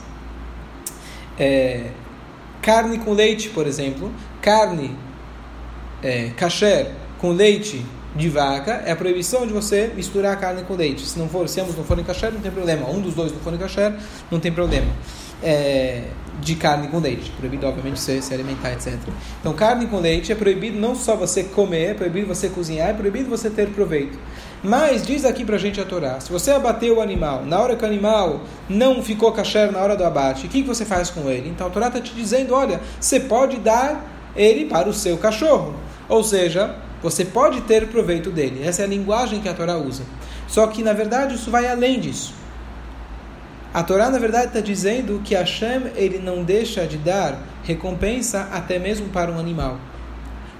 É, 1.39 1.91
carne 2.61 2.99
com 2.99 3.13
leite, 3.13 3.49
por 3.49 3.65
exemplo, 3.65 4.11
carne 4.41 4.95
é, 6.03 6.29
kasher 6.35 6.91
com 7.17 7.31
leite 7.31 7.85
de 8.13 8.27
vaca, 8.27 8.83
é 8.85 8.91
a 8.91 8.95
proibição 8.95 9.47
de 9.47 9.53
você 9.53 9.91
misturar 9.95 10.37
carne 10.37 10.63
com 10.63 10.75
leite. 10.75 11.05
Se 11.05 11.17
não 11.17 11.29
for, 11.29 11.47
se 11.47 11.61
ambos 11.61 11.77
não 11.77 11.85
forem 11.85 12.03
kasher, 12.03 12.31
não 12.31 12.41
tem 12.41 12.51
problema. 12.51 12.89
Um 12.89 12.99
dos 12.99 13.13
dois 13.13 13.31
não 13.31 13.39
forem 13.39 13.57
kasher, 13.57 13.93
não 14.29 14.39
tem 14.39 14.51
problema. 14.51 14.87
é, 15.41 16.03
de 16.39 16.55
carne 16.55 16.88
com 16.88 17.00
leite. 17.00 17.31
Proibido, 17.31 17.67
obviamente, 17.67 18.00
se, 18.00 18.21
se 18.21 18.33
alimentar, 18.33 18.73
etc. 18.73 18.97
Então, 19.39 19.53
carne 19.53 19.88
com 19.88 20.00
leite 20.00 20.31
é 20.31 20.35
proibido 20.35 20.79
não 20.79 20.95
só 20.95 21.15
você 21.15 21.43
comer, 21.43 21.91
é 21.91 21.93
proibido 21.93 22.27
você 22.27 22.50
cozinhar, 22.50 22.89
é 22.89 22.93
proibido 22.93 23.29
você 23.29 23.50
ter 23.50 23.69
proveito. 23.69 24.17
Mas 24.63 25.05
diz 25.05 25.25
aqui 25.25 25.43
pra 25.43 25.57
gente 25.57 25.81
a 25.81 25.85
Torá: 25.85 26.19
se 26.19 26.31
você 26.31 26.51
abateu 26.51 26.97
o 26.97 27.01
animal, 27.01 27.43
na 27.45 27.59
hora 27.59 27.75
que 27.75 27.83
o 27.83 27.88
animal 27.88 28.41
não 28.69 29.01
ficou 29.01 29.31
kasher 29.31 29.71
na 29.71 29.79
hora 29.79 29.95
do 29.95 30.03
abate, 30.03 30.45
o 30.45 30.50
que, 30.50 30.61
que 30.61 30.67
você 30.67 30.85
faz 30.85 31.09
com 31.09 31.29
ele? 31.29 31.50
Então 31.50 31.67
a 31.67 31.69
Torá 31.69 31.88
está 31.88 32.00
te 32.00 32.13
dizendo: 32.13 32.53
olha, 32.53 32.79
você 33.00 33.19
pode 33.19 33.57
dar 33.57 34.05
ele 34.35 34.65
para 34.65 34.88
o 34.88 34.93
seu 34.93 35.17
cachorro. 35.17 35.75
Ou 36.07 36.23
seja, 36.23 36.75
você 37.01 37.25
pode 37.25 37.61
ter 37.61 37.88
proveito 37.88 38.29
dele. 38.29 38.61
Essa 38.63 38.83
é 38.83 38.85
a 38.85 38.88
linguagem 38.88 39.41
que 39.41 39.50
a 39.50 39.53
Torá 39.53 39.77
usa. 39.77 40.03
Só 40.47 40.67
que 40.67 40.83
na 40.83 40.93
verdade 40.93 41.35
isso 41.35 41.50
vai 41.50 41.67
além 41.67 42.00
disso. 42.00 42.40
A 43.73 43.83
Torá, 43.83 44.09
na 44.09 44.19
verdade, 44.19 44.47
está 44.47 44.59
dizendo 44.59 45.21
que 45.23 45.33
Hashem 45.33 45.91
ele 45.95 46.19
não 46.19 46.43
deixa 46.43 46.85
de 46.85 46.97
dar 46.97 47.39
recompensa 47.63 48.49
até 48.51 48.77
mesmo 48.77 49.07
para 49.07 49.31
um 49.31 49.39
animal. 49.39 49.79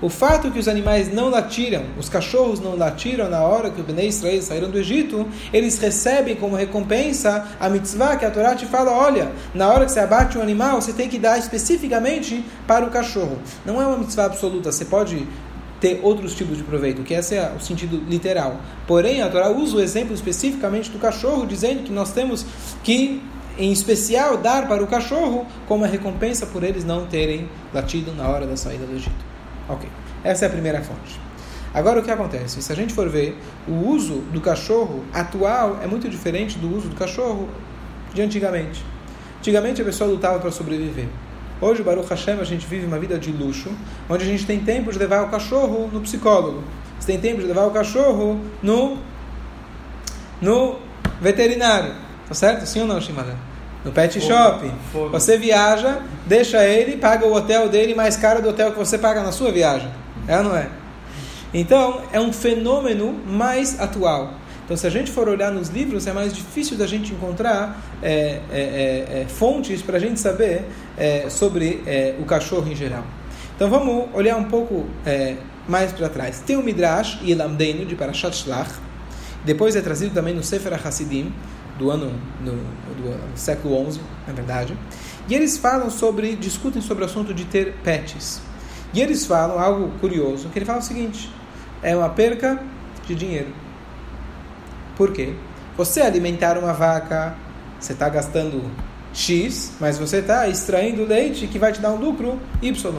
O 0.02 0.10
fato 0.10 0.50
que 0.50 0.58
os 0.58 0.68
animais 0.70 1.14
não 1.14 1.30
latiram, 1.30 1.84
os 2.00 2.08
cachorros 2.08 2.60
não 2.62 2.76
latiram 2.76 3.30
na 3.30 3.42
hora 3.42 3.70
que 3.70 3.82
os 3.82 3.86
Bnei 3.86 4.08
Israel 4.08 4.42
saíram 4.42 4.72
do 4.72 4.80
Egito, 4.80 5.28
eles 5.54 5.78
recebem 5.78 6.38
como 6.38 6.56
recompensa 6.56 7.50
a 7.60 7.70
mitzvah 7.70 8.16
que 8.16 8.26
a 8.26 8.32
Torá 8.32 8.56
te 8.56 8.66
fala: 8.66 8.92
olha, 8.92 9.30
na 9.54 9.70
hora 9.70 9.86
que 9.86 9.92
você 9.92 10.00
abate 10.00 10.38
um 10.38 10.42
animal, 10.42 10.82
você 10.82 10.94
tem 10.94 11.10
que 11.10 11.20
dar 11.20 11.38
especificamente 11.38 12.44
para 12.66 12.86
o 12.86 12.90
cachorro. 12.90 13.38
Não 13.64 13.80
é 13.80 13.86
uma 13.86 13.98
mitzvah 13.98 14.26
absoluta, 14.26 14.72
você 14.72 14.86
pode 14.86 15.28
ter 15.82 16.00
outros 16.04 16.36
tipos 16.36 16.58
de 16.58 16.64
proveito, 16.64 17.02
que 17.02 17.14
esse 17.14 17.36
é 17.36 17.52
o 17.58 17.60
sentido 17.60 18.02
literal. 18.08 18.62
Porém, 18.88 19.24
a 19.24 19.30
Torá 19.30 19.50
usa 19.50 19.78
o 19.78 19.82
exemplo 19.82 20.14
especificamente 20.14 20.92
do 20.92 21.00
cachorro, 21.00 21.46
dizendo 21.48 21.84
que 21.84 21.92
nós 21.92 22.14
temos 22.14 22.46
que, 22.84 23.20
em 23.58 23.72
especial, 23.72 24.38
dar 24.38 24.68
para 24.68 24.84
o 24.84 24.88
cachorro 24.88 25.48
como 25.68 25.84
recompensa 25.84 26.46
por 26.46 26.64
eles 26.64 26.86
não 26.86 27.08
terem 27.08 27.50
latido 27.74 28.14
na 28.14 28.30
hora 28.30 28.46
da 28.46 28.56
saída 28.56 28.86
do 28.86 28.96
Egito. 28.96 29.26
Ok, 29.68 29.90
essa 30.24 30.46
é 30.46 30.48
a 30.48 30.52
primeira 30.52 30.82
fonte. 30.84 31.20
Agora, 31.74 32.00
o 32.00 32.04
que 32.04 32.12
acontece? 32.12 32.62
Se 32.62 32.72
a 32.72 32.76
gente 32.76 32.94
for 32.94 33.10
ver, 33.10 33.36
o 33.68 33.88
uso 33.88 34.16
do 34.32 34.40
cachorro 34.40 35.04
atual 35.12 35.80
é 35.82 35.88
muito 35.88 36.08
diferente 36.08 36.60
do 36.60 36.76
uso 36.78 36.90
do 36.90 36.96
cachorro 36.96 37.50
de 38.14 38.22
antigamente. 38.22 38.84
Antigamente 39.40 39.82
a 39.82 39.86
pessoa 39.86 40.10
lutava 40.10 40.38
para 40.38 40.52
sobreviver. 40.52 41.08
Hoje, 41.62 41.84
Baruch 41.84 42.10
Hashem, 42.10 42.40
a 42.40 42.44
gente 42.44 42.66
vive 42.66 42.88
uma 42.88 42.98
vida 42.98 43.20
de 43.20 43.32
luxo, 43.32 43.70
onde 44.10 44.24
a 44.24 44.28
gente 44.28 44.48
tem 44.48 44.60
tempo 44.62 44.92
de 44.92 44.98
levar 44.98 45.22
o 45.22 45.30
cachorro 45.30 45.88
no 45.94 46.02
psicólogo. 46.02 46.64
Você 47.00 47.12
tem 47.12 47.20
tempo 47.20 47.40
de 47.40 47.46
levar 47.46 47.68
o 47.68 47.72
cachorro 47.72 48.42
no, 48.64 48.98
no 50.42 50.80
veterinário. 51.22 51.94
Tá 52.28 52.34
certo? 52.34 52.66
Sim 52.66 52.82
ou 52.82 52.88
não, 52.88 53.00
Shimada? 53.00 53.36
No 53.86 53.92
pet 53.92 54.20
shop. 54.20 54.72
Você 55.12 55.38
viaja, 55.38 56.00
deixa 56.26 56.64
ele, 56.66 56.98
paga 56.98 57.28
o 57.28 57.34
hotel 57.36 57.70
dele 57.70 57.94
mais 57.94 58.18
caro 58.18 58.42
do 58.42 58.50
hotel 58.50 58.72
que 58.72 58.80
você 58.80 58.98
paga 58.98 59.22
na 59.22 59.32
sua 59.32 59.52
viagem. 59.52 59.90
É 60.28 60.38
ou 60.38 60.44
não 60.44 60.56
é? 60.56 60.68
Então, 61.54 62.02
é 62.12 62.20
um 62.20 62.34
fenômeno 62.34 63.14
mais 63.28 63.80
atual. 63.80 64.34
Então, 64.72 64.80
se 64.80 64.88
a 64.88 64.90
gente 64.90 65.12
for 65.12 65.28
olhar 65.28 65.52
nos 65.52 65.68
livros, 65.68 66.08
é 66.08 66.14
mais 66.14 66.34
difícil 66.34 66.78
da 66.78 66.88
gente 66.88 67.12
encontrar 67.12 67.84
é, 68.02 68.10
é, 68.10 68.40
é, 68.54 69.22
é 69.22 69.26
fontes 69.28 69.82
para 69.82 69.98
a 69.98 70.00
gente 70.00 70.18
saber 70.18 70.64
é, 70.98 71.30
sobre 71.30 71.84
o 72.18 72.24
cachorro 72.24 72.72
em 72.72 72.74
geral. 72.74 73.04
Então, 73.54 73.70
vamos 73.70 74.08
olhar 74.14 74.38
um 74.38 74.46
pouco 74.46 74.86
mais 75.68 75.92
para 75.92 76.08
trás. 76.08 76.40
Tem 76.40 76.56
o 76.56 76.64
Midrash 76.64 77.20
Yelamdeinu 77.22 77.86
de 77.86 77.96
Parashat 77.96 78.34
Shlach. 78.34 78.72
Depois 79.44 79.76
é 79.76 79.82
trazido 79.82 80.14
também 80.14 80.34
no 80.34 80.42
Sefer 80.42 80.74
HaSidim, 80.74 81.34
do 81.78 81.92
ano 81.92 82.14
no, 82.40 82.54
do 82.54 83.38
século 83.38 83.92
XI, 83.92 84.00
na 84.26 84.32
verdade. 84.32 84.78
E 85.28 85.36
eles 85.36 85.58
falam 85.58 85.90
sobre, 85.90 86.34
discutem 86.38 86.82
sobre 86.82 87.04
o 87.04 87.08
assunto 87.08 87.34
de 87.34 87.44
ter 87.44 87.74
pets. 87.84 88.42
E 88.94 89.02
eles 89.02 89.26
falam 89.26 89.60
algo 89.60 89.92
curioso, 90.00 90.48
que 90.48 90.60
ele 90.60 90.66
fala 90.66 90.80
o 90.80 90.82
seguinte: 90.82 91.30
é 91.84 91.94
uma 91.94 92.08
perca 92.08 92.58
de 93.06 93.16
dinheiro. 93.16 93.61
Por 95.02 95.14
quê? 95.14 95.34
Você 95.78 96.00
alimentar 96.00 96.60
uma 96.60 96.74
vaca, 96.74 97.36
você 97.80 97.94
está 97.94 98.08
gastando 98.08 98.70
X, 99.12 99.72
mas 99.80 99.98
você 99.98 100.18
está 100.18 100.48
extraindo 100.48 101.04
leite 101.06 101.48
que 101.48 101.58
vai 101.58 101.72
te 101.72 101.82
dar 101.82 101.90
um 101.90 101.96
lucro 101.96 102.40
Y. 102.62 102.94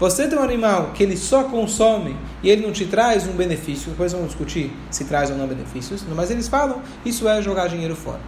Você 0.00 0.26
tem 0.26 0.36
um 0.36 0.42
animal 0.42 0.90
que 0.94 1.04
ele 1.04 1.16
só 1.16 1.44
consome 1.44 2.16
e 2.42 2.50
ele 2.50 2.66
não 2.66 2.72
te 2.72 2.86
traz 2.86 3.28
um 3.28 3.34
benefício, 3.34 3.92
depois 3.92 4.10
vamos 4.10 4.30
discutir 4.30 4.76
se 4.90 5.04
traz 5.04 5.30
ou 5.30 5.36
não 5.36 5.46
benefícios, 5.46 6.02
mas 6.12 6.28
eles 6.28 6.48
falam 6.48 6.82
isso 7.06 7.28
é 7.28 7.40
jogar 7.40 7.68
dinheiro 7.68 7.94
fora. 7.94 8.18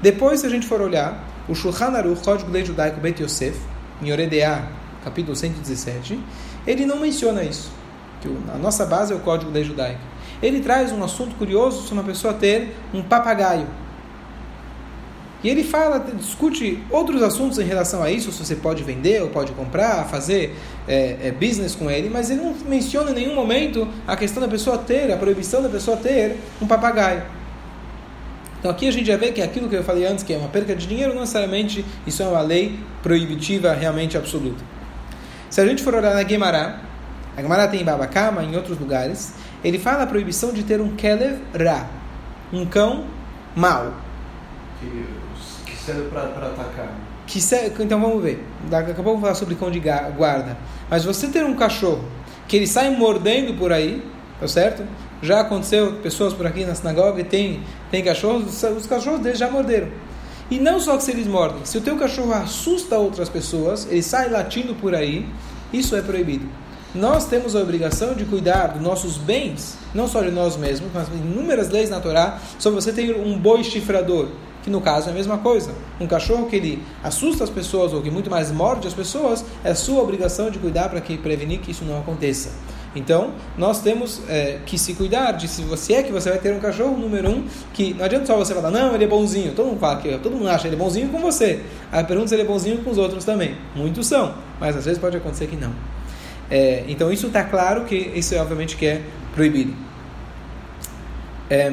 Depois, 0.00 0.38
se 0.38 0.46
a 0.46 0.48
gente 0.48 0.64
for 0.64 0.80
olhar, 0.80 1.20
o 1.48 1.56
Shulchan 1.56 1.86
Aruch, 1.86 2.22
Código 2.22 2.46
de 2.46 2.52
Lei 2.52 2.64
Judaico 2.64 3.00
Bet 3.00 3.20
Yosef, 3.20 3.58
em 4.00 4.12
Oredeá, 4.12 4.64
capítulo 5.02 5.34
117, 5.34 6.20
ele 6.64 6.86
não 6.86 7.00
menciona 7.00 7.42
isso. 7.42 7.72
Que 8.20 8.28
a 8.54 8.58
nossa 8.58 8.86
base 8.86 9.12
é 9.12 9.16
o 9.16 9.18
Código 9.18 9.50
de 9.50 9.58
Lei 9.58 9.64
Judaico 9.64 10.17
ele 10.42 10.60
traz 10.60 10.92
um 10.92 11.02
assunto 11.02 11.34
curioso 11.36 11.82
sobre 11.82 11.94
uma 11.94 12.04
pessoa 12.04 12.34
ter 12.34 12.74
um 12.92 13.02
papagaio. 13.02 13.66
E 15.42 15.48
ele 15.48 15.62
fala, 15.62 16.04
discute 16.16 16.82
outros 16.90 17.22
assuntos 17.22 17.60
em 17.60 17.64
relação 17.64 18.02
a 18.02 18.10
isso, 18.10 18.32
se 18.32 18.44
você 18.44 18.56
pode 18.56 18.82
vender 18.82 19.22
ou 19.22 19.28
pode 19.28 19.52
comprar, 19.52 20.04
fazer 20.06 20.56
é, 20.88 21.16
é, 21.22 21.30
business 21.32 21.76
com 21.76 21.88
ele, 21.88 22.10
mas 22.10 22.28
ele 22.28 22.40
não 22.40 22.52
menciona 22.66 23.12
em 23.12 23.14
nenhum 23.14 23.36
momento 23.36 23.86
a 24.04 24.16
questão 24.16 24.42
da 24.42 24.48
pessoa 24.48 24.78
ter, 24.78 25.12
a 25.12 25.16
proibição 25.16 25.62
da 25.62 25.68
pessoa 25.68 25.96
ter 25.96 26.36
um 26.60 26.66
papagaio. 26.66 27.22
Então 28.58 28.68
aqui 28.68 28.88
a 28.88 28.90
gente 28.90 29.06
já 29.06 29.16
vê 29.16 29.30
que 29.30 29.40
aquilo 29.40 29.68
que 29.68 29.76
eu 29.76 29.84
falei 29.84 30.04
antes, 30.06 30.24
que 30.24 30.32
é 30.32 30.36
uma 30.36 30.48
perca 30.48 30.74
de 30.74 30.88
dinheiro, 30.88 31.14
não 31.14 31.20
necessariamente 31.20 31.84
isso 32.04 32.20
é 32.20 32.26
uma 32.26 32.40
lei 32.40 32.76
proibitiva 33.00 33.72
realmente 33.72 34.16
absoluta. 34.16 34.64
Se 35.48 35.60
a 35.60 35.66
gente 35.66 35.84
for 35.84 35.94
olhar 35.94 36.14
na 36.14 36.22
Guemará, 36.24 36.80
a 37.36 37.40
Guemará 37.40 37.68
tem 37.68 37.80
em 37.80 37.84
Babacama, 37.84 38.42
em 38.42 38.56
outros 38.56 38.76
lugares, 38.76 39.32
ele 39.62 39.78
fala 39.78 40.04
a 40.04 40.06
proibição 40.06 40.52
de 40.52 40.62
ter 40.62 40.80
um 40.80 40.94
Kelev 40.94 41.38
Ra, 41.54 41.86
um 42.52 42.64
cão 42.64 43.04
mau. 43.56 43.92
Que, 44.80 45.04
que 45.66 45.76
serve 45.76 46.08
para 46.10 46.22
atacar. 46.22 46.94
Que 47.26 47.40
serve, 47.40 47.82
então 47.82 48.00
vamos 48.00 48.22
ver. 48.22 48.44
Daqui 48.70 48.92
a 48.92 48.94
pouco 48.94 49.10
vamos 49.10 49.20
falar 49.20 49.34
sobre 49.34 49.56
cão 49.56 49.70
de 49.70 49.80
guarda. 49.80 50.56
Mas 50.88 51.04
você 51.04 51.26
ter 51.28 51.44
um 51.44 51.54
cachorro 51.54 52.04
que 52.46 52.56
ele 52.56 52.66
sai 52.66 52.90
mordendo 52.90 53.58
por 53.58 53.72
aí, 53.72 54.02
tá 54.40 54.46
certo? 54.46 54.84
Já 55.20 55.40
aconteceu 55.40 55.94
pessoas 55.94 56.32
por 56.32 56.46
aqui 56.46 56.64
na 56.64 56.74
sinagoga 56.74 57.20
e 57.20 57.24
tem, 57.24 57.60
tem 57.90 58.04
cachorros, 58.04 58.62
os 58.62 58.86
cachorros 58.86 59.20
deles 59.20 59.38
já 59.38 59.50
morderam. 59.50 59.88
E 60.50 60.58
não 60.58 60.80
só 60.80 60.96
que 60.96 61.02
se 61.02 61.10
eles 61.10 61.26
mordem, 61.26 61.64
se 61.64 61.76
o 61.76 61.80
teu 61.80 61.96
cachorro 61.96 62.32
assusta 62.32 62.96
outras 62.96 63.28
pessoas, 63.28 63.86
ele 63.90 64.02
sai 64.02 64.30
latindo 64.30 64.74
por 64.76 64.94
aí, 64.94 65.28
isso 65.72 65.94
é 65.94 66.00
proibido 66.00 66.48
nós 66.94 67.26
temos 67.26 67.54
a 67.54 67.60
obrigação 67.60 68.14
de 68.14 68.24
cuidar 68.24 68.68
dos 68.68 68.82
nossos 68.82 69.18
bens, 69.18 69.76
não 69.94 70.08
só 70.08 70.22
de 70.22 70.30
nós 70.30 70.56
mesmos, 70.56 70.90
mas 70.92 71.08
inúmeras 71.08 71.68
leis 71.68 71.90
na 71.90 72.00
Torá 72.00 72.38
sobre 72.58 72.80
você 72.80 72.92
ter 72.92 73.14
um 73.14 73.38
boi 73.38 73.62
chifrador, 73.62 74.28
que 74.62 74.70
no 74.70 74.80
caso 74.80 75.08
é 75.08 75.12
a 75.12 75.14
mesma 75.14 75.38
coisa. 75.38 75.70
Um 76.00 76.06
cachorro 76.06 76.46
que 76.46 76.56
ele 76.56 76.82
assusta 77.02 77.44
as 77.44 77.50
pessoas 77.50 77.92
ou 77.92 78.00
que 78.00 78.10
muito 78.10 78.30
mais 78.30 78.50
morde 78.50 78.88
as 78.88 78.94
pessoas, 78.94 79.44
é 79.62 79.74
sua 79.74 80.02
obrigação 80.02 80.50
de 80.50 80.58
cuidar 80.58 80.88
para 80.88 81.00
que 81.00 81.18
prevenir 81.18 81.60
que 81.60 81.72
isso 81.72 81.84
não 81.84 81.98
aconteça. 81.98 82.50
Então, 82.96 83.32
nós 83.56 83.80
temos 83.82 84.22
é, 84.28 84.60
que 84.64 84.78
se 84.78 84.94
cuidar 84.94 85.32
de 85.32 85.46
se 85.46 85.62
você 85.62 85.94
é 85.94 86.02
que 86.02 86.10
você 86.10 86.30
vai 86.30 86.38
ter 86.38 86.54
um 86.54 86.58
cachorro, 86.58 86.96
número 86.96 87.30
um, 87.30 87.44
que 87.72 87.92
não 87.94 88.04
adianta 88.04 88.26
só 88.26 88.36
você 88.36 88.54
falar, 88.54 88.70
não, 88.70 88.94
ele 88.94 89.04
é 89.04 89.06
bonzinho. 89.06 89.52
Todo 89.52 89.66
mundo 89.66 89.78
fala 89.78 90.00
que 90.00 90.16
todo 90.18 90.34
mundo 90.34 90.48
acha 90.48 90.66
ele 90.66 90.74
é 90.74 90.78
bonzinho 90.78 91.08
com 91.10 91.18
você. 91.20 91.62
A 91.92 92.02
pergunta 92.02 92.28
se 92.28 92.34
ele 92.34 92.42
é 92.42 92.46
bonzinho 92.46 92.82
com 92.82 92.90
os 92.90 92.98
outros 92.98 93.24
também. 93.24 93.56
Muitos 93.76 94.06
são, 94.06 94.34
mas 94.58 94.74
às 94.74 94.86
vezes 94.86 94.98
pode 94.98 95.16
acontecer 95.16 95.46
que 95.46 95.56
não. 95.56 95.72
É, 96.50 96.84
então 96.88 97.12
isso 97.12 97.26
está 97.26 97.44
claro 97.44 97.84
que 97.84 97.94
isso 97.94 98.34
é 98.34 98.40
obviamente 98.40 98.76
que 98.76 98.86
é 98.86 99.02
proibido. 99.34 99.74
É, 101.50 101.72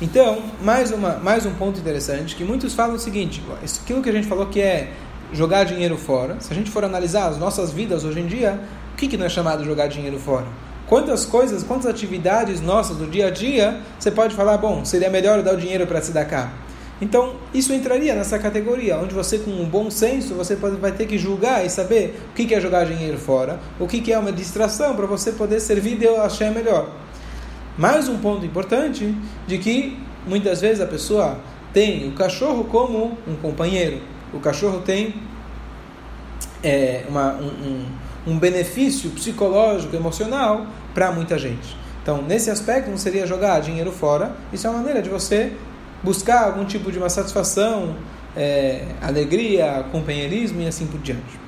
então, 0.00 0.42
mais, 0.62 0.90
uma, 0.90 1.14
mais 1.18 1.46
um 1.46 1.54
ponto 1.54 1.78
interessante, 1.78 2.34
que 2.34 2.44
muitos 2.44 2.74
falam 2.74 2.96
o 2.96 2.98
seguinte, 2.98 3.42
aquilo 3.82 4.02
que 4.02 4.08
a 4.08 4.12
gente 4.12 4.26
falou 4.26 4.46
que 4.46 4.60
é 4.60 4.92
jogar 5.32 5.64
dinheiro 5.64 5.96
fora, 5.96 6.40
se 6.40 6.52
a 6.52 6.56
gente 6.56 6.70
for 6.70 6.84
analisar 6.84 7.28
as 7.28 7.38
nossas 7.38 7.72
vidas 7.72 8.04
hoje 8.04 8.20
em 8.20 8.26
dia, 8.26 8.60
o 8.92 8.96
que, 8.96 9.06
que 9.08 9.16
não 9.16 9.26
é 9.26 9.28
chamado 9.28 9.64
jogar 9.64 9.86
dinheiro 9.86 10.18
fora? 10.18 10.46
Quantas 10.90 11.24
coisas, 11.24 11.62
quantas 11.62 11.86
atividades 11.86 12.60
nossas 12.60 12.96
do 12.96 13.06
dia 13.06 13.28
a 13.28 13.30
dia 13.30 13.80
você 13.96 14.10
pode 14.10 14.34
falar, 14.34 14.58
bom, 14.58 14.84
seria 14.84 15.08
melhor 15.08 15.40
dar 15.40 15.54
o 15.54 15.56
dinheiro 15.56 15.86
para 15.86 16.02
se 16.02 16.10
dar 16.10 16.24
cá. 16.24 16.52
Então, 17.00 17.36
isso 17.54 17.72
entraria 17.72 18.12
nessa 18.12 18.40
categoria, 18.40 18.98
onde 18.98 19.14
você, 19.14 19.38
com 19.38 19.52
um 19.52 19.68
bom 19.68 19.88
senso, 19.88 20.34
você 20.34 20.56
pode, 20.56 20.74
vai 20.78 20.90
ter 20.90 21.06
que 21.06 21.16
julgar 21.16 21.64
e 21.64 21.70
saber 21.70 22.20
o 22.32 22.34
que 22.34 22.52
é 22.52 22.60
jogar 22.60 22.86
dinheiro 22.86 23.16
fora, 23.18 23.60
o 23.78 23.86
que 23.86 24.12
é 24.12 24.18
uma 24.18 24.32
distração 24.32 24.96
para 24.96 25.06
você 25.06 25.30
poder 25.30 25.60
servir 25.60 25.94
Deus 25.94 26.18
achar 26.18 26.50
melhor. 26.50 26.90
Mais 27.78 28.08
um 28.08 28.18
ponto 28.18 28.44
importante 28.44 29.14
de 29.46 29.58
que 29.58 29.96
muitas 30.26 30.60
vezes 30.60 30.80
a 30.80 30.86
pessoa 30.86 31.38
tem 31.72 32.08
o 32.08 32.12
cachorro 32.14 32.64
como 32.64 33.16
um 33.28 33.36
companheiro. 33.36 34.00
O 34.34 34.40
cachorro 34.40 34.80
tem 34.80 35.14
é, 36.64 37.04
uma, 37.08 37.34
um, 37.34 37.46
um 37.46 37.86
um 38.26 38.38
benefício 38.38 39.10
psicológico, 39.10 39.94
emocional 39.96 40.66
para 40.94 41.12
muita 41.12 41.38
gente. 41.38 41.76
Então, 42.02 42.22
nesse 42.22 42.50
aspecto, 42.50 42.90
não 42.90 42.98
seria 42.98 43.26
jogar 43.26 43.60
dinheiro 43.60 43.92
fora, 43.92 44.32
isso 44.52 44.66
é 44.66 44.70
uma 44.70 44.78
maneira 44.78 45.02
de 45.02 45.08
você 45.08 45.52
buscar 46.02 46.44
algum 46.44 46.64
tipo 46.64 46.90
de 46.90 46.98
uma 46.98 47.10
satisfação, 47.10 47.96
é, 48.36 48.86
alegria, 49.02 49.84
companheirismo 49.92 50.62
e 50.62 50.66
assim 50.66 50.86
por 50.86 51.00
diante. 51.00 51.38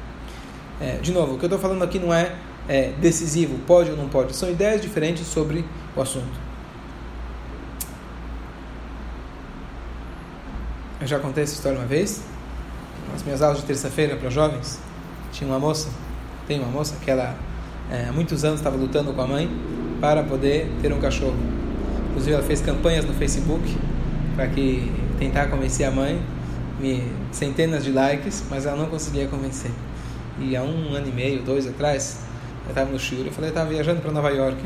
É, 0.81 0.97
de 0.97 1.13
novo, 1.13 1.35
o 1.35 1.39
que 1.39 1.45
eu 1.45 1.49
estou 1.49 1.59
falando 1.59 1.83
aqui 1.83 1.99
não 1.99 2.13
é, 2.13 2.33
é 2.69 2.93
decisivo, 3.01 3.59
pode 3.67 3.91
ou 3.91 3.97
não 3.97 4.09
pode, 4.09 4.35
são 4.37 4.51
ideias 4.51 4.81
diferentes 4.81 5.27
sobre 5.27 5.65
o 5.97 6.03
assunto. 6.03 6.41
Eu 11.01 11.07
já 11.07 11.19
contei 11.19 11.43
essa 11.43 11.55
história 11.55 11.79
uma 11.79 11.87
vez, 11.87 12.23
nas 13.13 13.23
minhas 13.23 13.43
aulas 13.43 13.59
de 13.59 13.65
terça-feira 13.65 14.17
para 14.17 14.31
jovens. 14.31 14.79
Tinha 15.33 15.49
uma 15.51 15.59
moça, 15.59 15.89
tem 16.47 16.61
uma 16.61 16.69
moça 16.69 16.95
que 17.03 17.11
ela 17.11 17.35
é, 17.93 18.11
muitos 18.11 18.43
anos 18.43 18.59
estava 18.59 18.75
lutando 18.75 19.13
com 19.13 19.21
a 19.21 19.27
mãe 19.27 19.51
para 20.01 20.23
poder 20.23 20.67
ter 20.81 20.91
um 20.95 20.99
cachorro. 20.99 21.37
Inclusive 22.09 22.33
ela 22.33 22.43
fez 22.43 22.63
campanhas 22.63 23.05
no 23.05 23.13
Facebook 23.13 23.77
para 24.35 24.47
que 24.47 24.91
tentar 25.19 25.49
convencer 25.49 25.87
a 25.87 25.91
mãe, 25.91 26.19
me, 26.81 27.05
centenas 27.31 27.85
de 27.85 27.93
likes, 27.93 28.45
mas 28.49 28.65
ela 28.65 28.79
não 28.79 28.87
conseguia 28.87 29.29
convencer. 29.29 29.71
E 30.41 30.57
há 30.57 30.63
um 30.63 30.95
ano 30.95 31.07
e 31.07 31.13
meio, 31.13 31.43
dois 31.43 31.67
atrás, 31.67 32.21
eu 32.65 32.71
estava 32.71 32.91
no 32.91 32.99
Chile, 32.99 33.27
eu 33.27 33.33
falei, 33.33 33.51
estava 33.51 33.69
viajando 33.69 34.01
para 34.01 34.11
Nova 34.11 34.31
York 34.31 34.57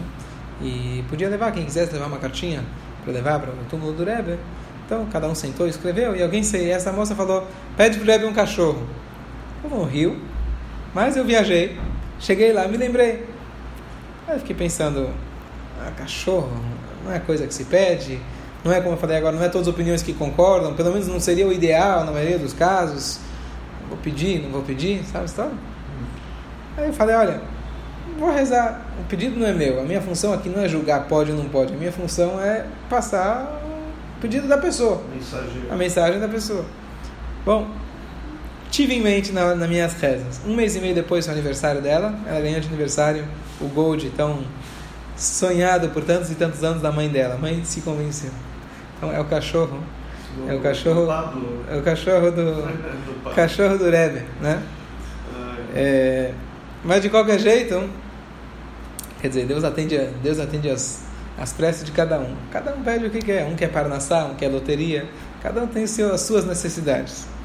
e 0.62 1.04
podia 1.08 1.28
levar 1.28 1.50
quem 1.50 1.64
quisesse 1.64 1.92
levar 1.92 2.06
uma 2.06 2.18
cartinha 2.18 2.62
para 3.02 3.12
levar 3.12 3.40
para 3.40 3.50
o 3.50 3.56
túmulo 3.68 3.92
do 3.92 4.04
Rebbe. 4.04 4.38
Então, 4.86 5.04
cada 5.12 5.26
um 5.26 5.34
sentou, 5.34 5.66
escreveu, 5.66 6.14
e 6.14 6.22
alguém 6.22 6.44
sei, 6.44 6.70
essa 6.70 6.92
moça 6.92 7.12
falou, 7.16 7.44
pede 7.76 7.98
pro 7.98 8.06
Rebbe 8.06 8.24
um 8.24 8.32
cachorro. 8.32 8.86
Eu 9.64 9.70
não 9.70 9.84
rio, 9.84 10.16
mas 10.94 11.16
eu 11.16 11.24
viajei, 11.24 11.76
cheguei 12.20 12.52
lá, 12.52 12.66
me 12.68 12.76
lembrei. 12.76 13.24
Aí 14.26 14.34
eu 14.34 14.38
fiquei 14.40 14.56
pensando, 14.56 15.10
ah, 15.80 15.90
cachorro, 15.96 16.50
não 17.04 17.12
é 17.12 17.18
coisa 17.18 17.46
que 17.46 17.54
se 17.54 17.64
pede, 17.64 18.20
não 18.64 18.72
é 18.72 18.80
como 18.80 18.94
eu 18.94 18.98
falei 18.98 19.16
agora, 19.16 19.36
não 19.36 19.44
é 19.44 19.48
todas 19.48 19.68
as 19.68 19.72
opiniões 19.72 20.02
que 20.02 20.12
concordam, 20.12 20.74
pelo 20.74 20.90
menos 20.90 21.06
não 21.06 21.20
seria 21.20 21.46
o 21.46 21.52
ideal 21.52 22.04
na 22.04 22.12
maioria 22.12 22.38
dos 22.38 22.52
casos. 22.52 23.20
Vou 23.88 23.96
pedir, 23.98 24.42
não 24.42 24.50
vou 24.50 24.62
pedir, 24.62 25.04
sabe 25.04 25.22
a 25.22 25.26
história? 25.26 25.52
Aí 26.76 26.88
eu 26.88 26.92
falei, 26.92 27.14
olha, 27.14 27.40
vou 28.18 28.32
rezar, 28.32 28.84
o 29.00 29.04
pedido 29.04 29.38
não 29.38 29.46
é 29.46 29.52
meu, 29.52 29.80
a 29.80 29.84
minha 29.84 30.00
função 30.00 30.32
aqui 30.32 30.48
não 30.48 30.60
é 30.60 30.68
julgar 30.68 31.06
pode 31.06 31.30
ou 31.30 31.38
não 31.38 31.48
pode, 31.48 31.72
a 31.72 31.76
minha 31.76 31.92
função 31.92 32.40
é 32.40 32.66
passar 32.90 33.62
pedido 34.20 34.48
da 34.48 34.58
pessoa. 34.58 35.00
A 35.70 35.76
mensagem 35.76 36.18
da 36.18 36.28
pessoa. 36.28 36.64
Bom, 37.44 37.68
tive 38.76 38.92
em 38.92 39.00
mente 39.00 39.32
na, 39.32 39.54
nas 39.54 39.68
minhas 39.70 39.94
rezas. 39.94 40.38
Um 40.46 40.54
mês 40.54 40.76
e 40.76 40.80
meio 40.80 40.94
depois 40.94 41.24
do 41.24 41.32
aniversário 41.32 41.80
dela, 41.80 42.14
ela 42.26 42.40
ganhou 42.42 42.60
de 42.60 42.68
aniversário 42.68 43.24
o 43.58 43.68
Gold, 43.68 44.10
tão 44.10 44.44
sonhado 45.16 45.88
por 45.88 46.04
tantos 46.04 46.30
e 46.30 46.34
tantos 46.34 46.62
anos 46.62 46.82
da 46.82 46.92
mãe 46.92 47.08
dela. 47.08 47.36
A 47.36 47.38
mãe 47.38 47.64
se 47.64 47.80
convenceu. 47.80 48.30
Então 48.98 49.10
é 49.10 49.18
o 49.18 49.24
cachorro. 49.24 49.82
É 50.46 50.54
o 50.54 50.60
cachorro. 50.60 51.08
É 51.70 51.76
o 51.78 51.82
cachorro 51.82 52.30
do. 52.30 53.32
cachorro 53.34 53.78
do 53.78 53.88
Rebbe, 53.88 54.22
né? 54.42 54.62
É, 55.74 56.32
mas 56.84 57.00
de 57.00 57.08
qualquer 57.08 57.38
jeito, 57.38 57.88
quer 59.22 59.28
dizer, 59.28 59.46
Deus 59.46 59.64
atende, 59.64 59.96
Deus 60.22 60.38
atende 60.38 60.68
as, 60.68 61.02
as 61.38 61.50
preces 61.50 61.82
de 61.82 61.92
cada 61.92 62.18
um. 62.18 62.36
Cada 62.52 62.74
um 62.74 62.82
pede 62.82 63.06
o 63.06 63.10
que 63.10 63.20
quer. 63.20 63.46
Um 63.46 63.56
quer 63.56 63.68
parnassá, 63.68 64.26
um 64.26 64.34
quer 64.34 64.48
loteria. 64.48 65.06
Cada 65.42 65.62
um 65.62 65.66
tem 65.66 65.86
seu, 65.86 66.12
as 66.12 66.20
suas 66.20 66.44
necessidades. 66.44 67.35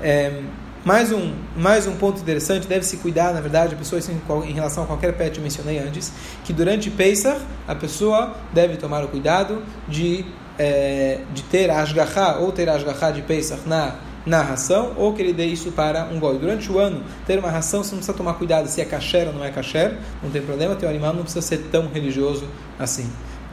É, 0.00 0.42
mais, 0.84 1.10
um, 1.10 1.32
mais 1.56 1.86
um 1.86 1.96
ponto 1.96 2.20
interessante, 2.20 2.66
deve 2.66 2.84
se 2.84 2.98
cuidar, 2.98 3.32
na 3.34 3.40
verdade, 3.40 3.74
a 3.74 3.78
pessoa 3.78 4.00
em, 4.00 4.50
em 4.50 4.52
relação 4.52 4.84
a 4.84 4.86
qualquer 4.86 5.12
pet, 5.14 5.36
eu 5.36 5.42
mencionei 5.42 5.78
antes, 5.78 6.12
que 6.44 6.52
durante 6.52 6.90
Pesach, 6.90 7.40
a 7.66 7.74
pessoa 7.74 8.36
deve 8.52 8.76
tomar 8.76 9.04
o 9.04 9.08
cuidado 9.08 9.62
de, 9.88 10.24
é, 10.58 11.20
de 11.34 11.42
ter 11.42 11.70
Ashgaha, 11.70 12.38
ou 12.40 12.52
ter 12.52 12.68
Ashgaha 12.68 13.12
de 13.12 13.22
Pesach 13.22 13.62
na 13.66 13.96
na 14.26 14.42
ração 14.42 14.92
ou 14.96 15.14
que 15.14 15.22
ele 15.22 15.32
dê 15.32 15.46
isso 15.46 15.70
para 15.70 16.06
um 16.06 16.18
goi. 16.18 16.36
Durante 16.38 16.70
o 16.70 16.78
ano, 16.78 17.04
ter 17.24 17.38
uma 17.38 17.48
ração, 17.48 17.84
você 17.84 17.92
não 17.92 17.98
precisa 17.98 18.16
tomar 18.16 18.34
cuidado 18.34 18.66
se 18.66 18.80
é 18.80 18.84
kasher 18.84 19.28
ou 19.28 19.32
não 19.32 19.44
é 19.44 19.50
kasher, 19.50 19.96
não 20.20 20.30
tem 20.30 20.42
problema, 20.42 20.74
teu 20.74 20.88
animal 20.88 21.14
não 21.14 21.22
precisa 21.22 21.46
ser 21.46 21.58
tão 21.70 21.88
religioso 21.88 22.44
assim. 22.78 23.08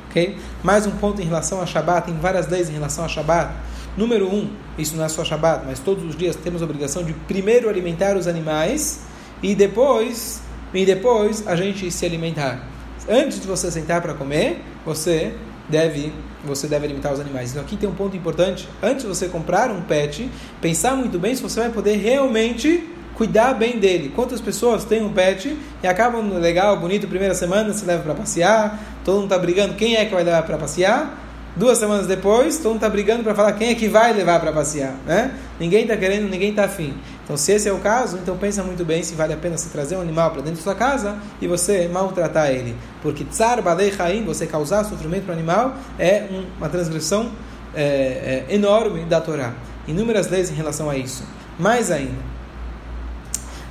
Ok? 0.09 0.35
Mais 0.63 0.87
um 0.87 0.91
ponto 0.91 1.21
em 1.21 1.25
relação 1.25 1.61
a 1.61 1.65
Shabbat, 1.65 2.07
tem 2.07 2.15
várias 2.17 2.47
leis 2.47 2.69
em 2.69 2.73
relação 2.73 3.05
a 3.05 3.07
Shabbat. 3.07 3.53
Número 3.95 4.27
um, 4.27 4.49
isso 4.77 4.95
não 4.95 5.05
é 5.05 5.09
só 5.09 5.23
Shabbat, 5.23 5.65
mas 5.65 5.79
todos 5.79 6.03
os 6.03 6.15
dias 6.15 6.35
temos 6.35 6.61
a 6.61 6.65
obrigação 6.65 7.03
de 7.03 7.13
primeiro 7.13 7.69
alimentar 7.69 8.17
os 8.17 8.27
animais 8.27 9.01
e 9.41 9.53
depois, 9.53 10.41
e 10.73 10.85
depois 10.85 11.47
a 11.47 11.55
gente 11.55 11.89
se 11.91 12.05
alimentar. 12.05 12.67
Antes 13.07 13.39
de 13.39 13.47
você 13.47 13.69
sentar 13.69 14.01
para 14.01 14.13
comer, 14.13 14.61
você 14.85 15.33
deve 15.69 16.11
você 16.43 16.67
deve 16.67 16.85
alimentar 16.85 17.13
os 17.13 17.19
animais. 17.19 17.51
Então 17.51 17.63
aqui 17.63 17.77
tem 17.77 17.87
um 17.87 17.95
ponto 17.95 18.17
importante. 18.17 18.67
Antes 18.81 19.03
de 19.03 19.07
você 19.07 19.29
comprar 19.29 19.71
um 19.71 19.81
pet, 19.81 20.29
pensar 20.59 20.95
muito 20.95 21.17
bem 21.17 21.33
se 21.35 21.41
você 21.41 21.61
vai 21.61 21.69
poder 21.69 21.95
realmente 21.95 22.89
cuidar 23.15 23.53
bem 23.53 23.79
dele. 23.79 24.11
Quantas 24.13 24.41
pessoas 24.41 24.83
têm 24.83 25.03
um 25.03 25.13
pet 25.13 25.57
e 25.81 25.87
acabam 25.87 26.33
legal, 26.39 26.77
bonito, 26.77 27.07
primeira 27.07 27.33
semana, 27.33 27.71
se 27.71 27.85
leva 27.85 28.03
para 28.03 28.13
passear, 28.13 28.79
todo 29.05 29.15
mundo 29.15 29.25
está 29.25 29.37
brigando 29.37 29.75
quem 29.75 29.95
é 29.95 30.05
que 30.05 30.13
vai 30.13 30.23
levar 30.23 30.43
para 30.43 30.57
passear. 30.57 31.22
Duas 31.55 31.77
semanas 31.77 32.07
depois, 32.07 32.57
todo 32.57 32.69
mundo 32.69 32.75
está 32.77 32.89
brigando 32.89 33.23
para 33.23 33.35
falar 33.35 33.53
quem 33.53 33.69
é 33.69 33.75
que 33.75 33.87
vai 33.87 34.11
levar 34.11 34.39
para 34.39 34.51
passear. 34.51 34.95
Né? 35.05 35.31
Ninguém 35.59 35.83
está 35.83 35.95
querendo, 35.95 36.27
ninguém 36.27 36.49
está 36.49 36.65
afim. 36.65 36.95
Então, 37.23 37.37
se 37.37 37.51
esse 37.51 37.69
é 37.69 37.71
o 37.71 37.77
caso, 37.77 38.17
então 38.17 38.35
pensa 38.35 38.63
muito 38.63 38.83
bem 38.83 39.03
se 39.03 39.13
vale 39.13 39.33
a 39.33 39.37
pena 39.37 39.55
você 39.55 39.69
trazer 39.69 39.95
um 39.95 40.01
animal 40.01 40.31
para 40.31 40.41
dentro 40.41 40.57
da 40.57 40.63
sua 40.63 40.73
casa 40.73 41.15
e 41.39 41.47
você 41.47 41.87
maltratar 41.87 42.49
ele. 42.49 42.75
Porque 43.03 43.23
tsar 43.23 43.61
balei 43.61 43.93
haim, 43.99 44.25
você 44.25 44.47
causar 44.47 44.83
sofrimento 44.83 45.25
para 45.25 45.31
o 45.31 45.37
animal, 45.37 45.75
é 45.99 46.27
uma 46.57 46.69
transgressão 46.69 47.31
é, 47.75 48.45
é, 48.49 48.55
enorme 48.55 49.05
da 49.05 49.21
Torá. 49.21 49.53
Inúmeras 49.87 50.29
leis 50.29 50.49
em 50.49 50.55
relação 50.55 50.89
a 50.89 50.97
isso. 50.97 51.23
Mais 51.59 51.91
ainda, 51.91 52.17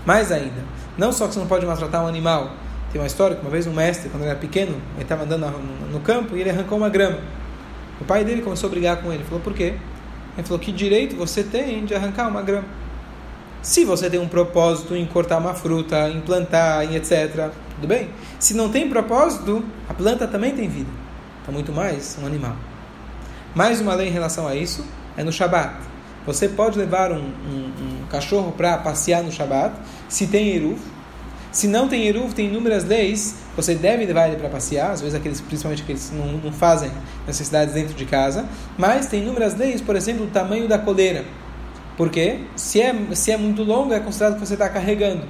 mais 0.07 0.31
ainda, 0.31 0.63
não 0.97 1.11
só 1.13 1.27
que 1.27 1.35
você 1.35 1.41
não 1.41 1.49
pode 1.49 1.67
maltratar 1.67 2.05
um 2.05 2.07
animal. 2.07 2.53
Tem 2.93 3.01
uma 3.01 3.09
história 3.09 3.35
que 3.35 3.43
uma 3.43 3.51
vez 3.51 3.67
um 3.67 3.73
mestre, 3.73 4.09
quando 4.09 4.23
ele 4.23 4.31
era 4.31 4.39
pequeno, 4.39 4.77
ele 4.95 5.03
estava 5.03 5.25
andando 5.25 5.51
no 5.91 5.99
campo 5.99 6.37
e 6.37 6.43
ele 6.43 6.51
arrancou 6.51 6.79
uma 6.79 6.89
grama. 6.89 7.19
O 8.03 8.05
pai 8.05 8.25
dele 8.25 8.43
começou 8.43 8.67
a 8.67 8.71
brigar 8.71 9.01
com 9.01 9.13
ele. 9.13 9.23
Falou, 9.23 9.39
por 9.39 9.55
quê? 9.55 9.75
Ele 10.37 10.45
falou, 10.45 10.59
que 10.59 10.73
direito 10.73 11.15
você 11.15 11.45
tem 11.45 11.85
de 11.85 11.95
arrancar 11.95 12.27
uma 12.27 12.43
grama? 12.43 12.67
Se 13.63 13.85
você 13.85 14.11
tem 14.11 14.19
um 14.19 14.27
propósito 14.27 14.97
em 14.97 15.07
cortar 15.07 15.39
uma 15.39 15.55
fruta, 15.55 16.11
em 16.11 16.21
plantar, 16.21 16.85
em 16.85 16.97
etc., 16.97 17.53
tudo 17.77 17.87
bem. 17.87 18.09
Se 18.41 18.55
não 18.55 18.69
tem 18.71 18.89
propósito, 18.89 19.65
a 19.89 19.95
planta 19.95 20.27
também 20.27 20.53
tem 20.53 20.69
vida. 20.69 20.91
Então, 21.43 21.55
muito 21.55 21.73
mais 21.73 22.19
um 22.21 22.27
animal. 22.27 22.57
Mais 23.55 23.81
uma 23.81 23.95
lei 23.95 24.09
em 24.09 24.13
relação 24.13 24.49
a 24.49 24.57
isso 24.57 24.85
é 25.17 25.23
no 25.23 25.31
Shabat. 25.31 25.77
Você 26.27 26.49
pode 26.49 26.77
levar 26.77 27.13
um, 27.13 27.21
um, 27.21 28.03
um 28.03 28.07
cachorro 28.11 28.51
para 28.51 28.79
passear 28.79 29.23
no 29.23 29.31
Shabat, 29.31 29.77
se 30.09 30.27
tem 30.27 30.49
eruv. 30.57 30.81
Se 31.53 31.69
não 31.69 31.87
tem 31.87 32.09
eruv, 32.09 32.33
tem 32.33 32.49
inúmeras 32.49 32.85
leis 32.85 33.42
você 33.57 33.75
deve 33.75 34.07
levar 34.07 34.29
ele 34.29 34.37
para 34.37 34.49
passear, 34.49 34.93
às 34.93 35.01
vezes 35.01 35.15
aqueles, 35.15 35.41
principalmente 35.41 35.83
aqueles 35.83 36.09
que 36.09 36.15
não, 36.15 36.27
não 36.39 36.53
fazem 36.53 36.91
necessidades 37.27 37.75
dentro 37.75 37.95
de 37.95 38.05
casa, 38.07 38.47
mas 38.79 39.07
tem 39.07 39.23
inúmeras 39.23 39.57
leis, 39.57 39.81
por 39.81 39.95
exemplo, 39.95 40.25
o 40.25 40.29
tamanho 40.29 40.67
da 40.67 40.79
coleira. 40.79 41.25
Porque 41.97 42.41
se 42.57 42.81
é, 42.81 42.95
se 43.15 43.31
é 43.31 43.37
muito 43.37 43.63
longa, 43.63 43.97
é 43.97 44.01
considerado 44.01 44.35
que 44.35 44.41
você 44.41 44.55
está 44.55 44.69
carregando. 44.69 45.25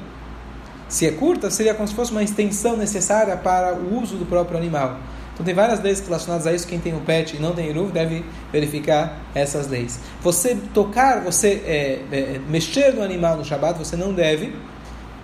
Se 0.89 1.07
é 1.07 1.11
curta, 1.11 1.51
seria 1.51 1.75
como 1.75 1.89
se 1.89 1.95
fosse 1.95 2.13
uma 2.13 2.23
extensão 2.23 2.77
necessária 2.77 3.37
para 3.37 3.75
o 3.75 4.01
uso 4.01 4.17
do 4.17 4.27
próprio 4.27 4.57
animal. 4.59 4.99
Então 5.35 5.45
tem 5.45 5.55
várias 5.55 5.81
leis 5.81 5.99
relacionadas 6.01 6.47
a 6.47 6.53
isso. 6.53 6.67
Quem 6.67 6.79
tem 6.79 6.95
o 6.95 7.01
pet 7.01 7.37
e 7.37 7.41
não 7.41 7.53
tem 7.53 7.69
eruv 7.69 7.91
deve 7.91 8.25
verificar 8.53 9.19
essas 9.35 9.67
leis. 9.67 9.99
Você 10.21 10.57
tocar, 10.73 11.23
você 11.23 11.63
é, 11.67 12.01
é, 12.13 12.41
mexer 12.49 12.93
no 12.95 13.03
animal 13.03 13.37
no 13.37 13.45
Shabat, 13.45 13.79
você 13.79 13.97
não 13.97 14.13
deve, 14.13 14.55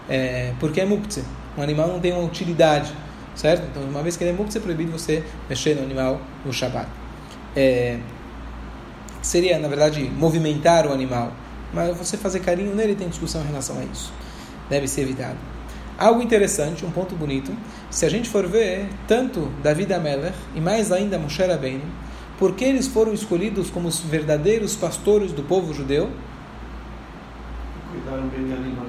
é, 0.08 0.52
porque 0.58 0.80
é 0.80 0.86
muktzeh 0.86 1.22
um 1.58 1.62
animal 1.62 1.88
não 1.88 2.00
tem 2.00 2.12
uma 2.12 2.22
utilidade, 2.22 2.92
certo? 3.34 3.66
Então, 3.70 3.82
uma 3.82 4.02
vez 4.02 4.16
que 4.16 4.22
ele 4.22 4.30
é 4.30 4.32
muktzah, 4.32 4.60
é 4.60 4.62
proibido 4.62 4.92
você 4.92 5.24
mexer 5.48 5.74
no 5.74 5.82
animal 5.82 6.20
no 6.44 6.52
Shabbat. 6.52 6.88
É, 7.56 7.98
seria, 9.20 9.58
na 9.58 9.68
verdade, 9.68 10.02
movimentar 10.04 10.86
o 10.86 10.92
animal, 10.92 11.32
mas 11.74 11.96
você 11.96 12.16
fazer 12.16 12.40
carinho 12.40 12.74
nele 12.74 12.94
tem 12.94 13.08
discussão 13.08 13.42
em 13.42 13.46
relação 13.46 13.78
a 13.78 13.84
isso. 13.84 14.12
Deve 14.70 14.86
ser 14.86 15.02
evitado. 15.02 15.36
Algo 15.98 16.22
interessante, 16.22 16.86
um 16.86 16.90
ponto 16.92 17.16
bonito, 17.16 17.52
se 17.90 18.06
a 18.06 18.08
gente 18.08 18.28
for 18.28 18.46
ver, 18.46 18.88
tanto 19.08 19.50
David 19.62 19.92
Ameller 19.92 20.32
e 20.54 20.60
mais 20.60 20.92
ainda 20.92 21.18
Moshe 21.18 21.42
Rabbeinu, 21.42 21.82
porque 22.38 22.64
eles 22.64 22.86
foram 22.86 23.12
escolhidos 23.12 23.68
como 23.68 23.88
os 23.88 23.98
verdadeiros 23.98 24.76
pastores 24.76 25.32
do 25.32 25.42
povo 25.42 25.74
judeu, 25.74 26.08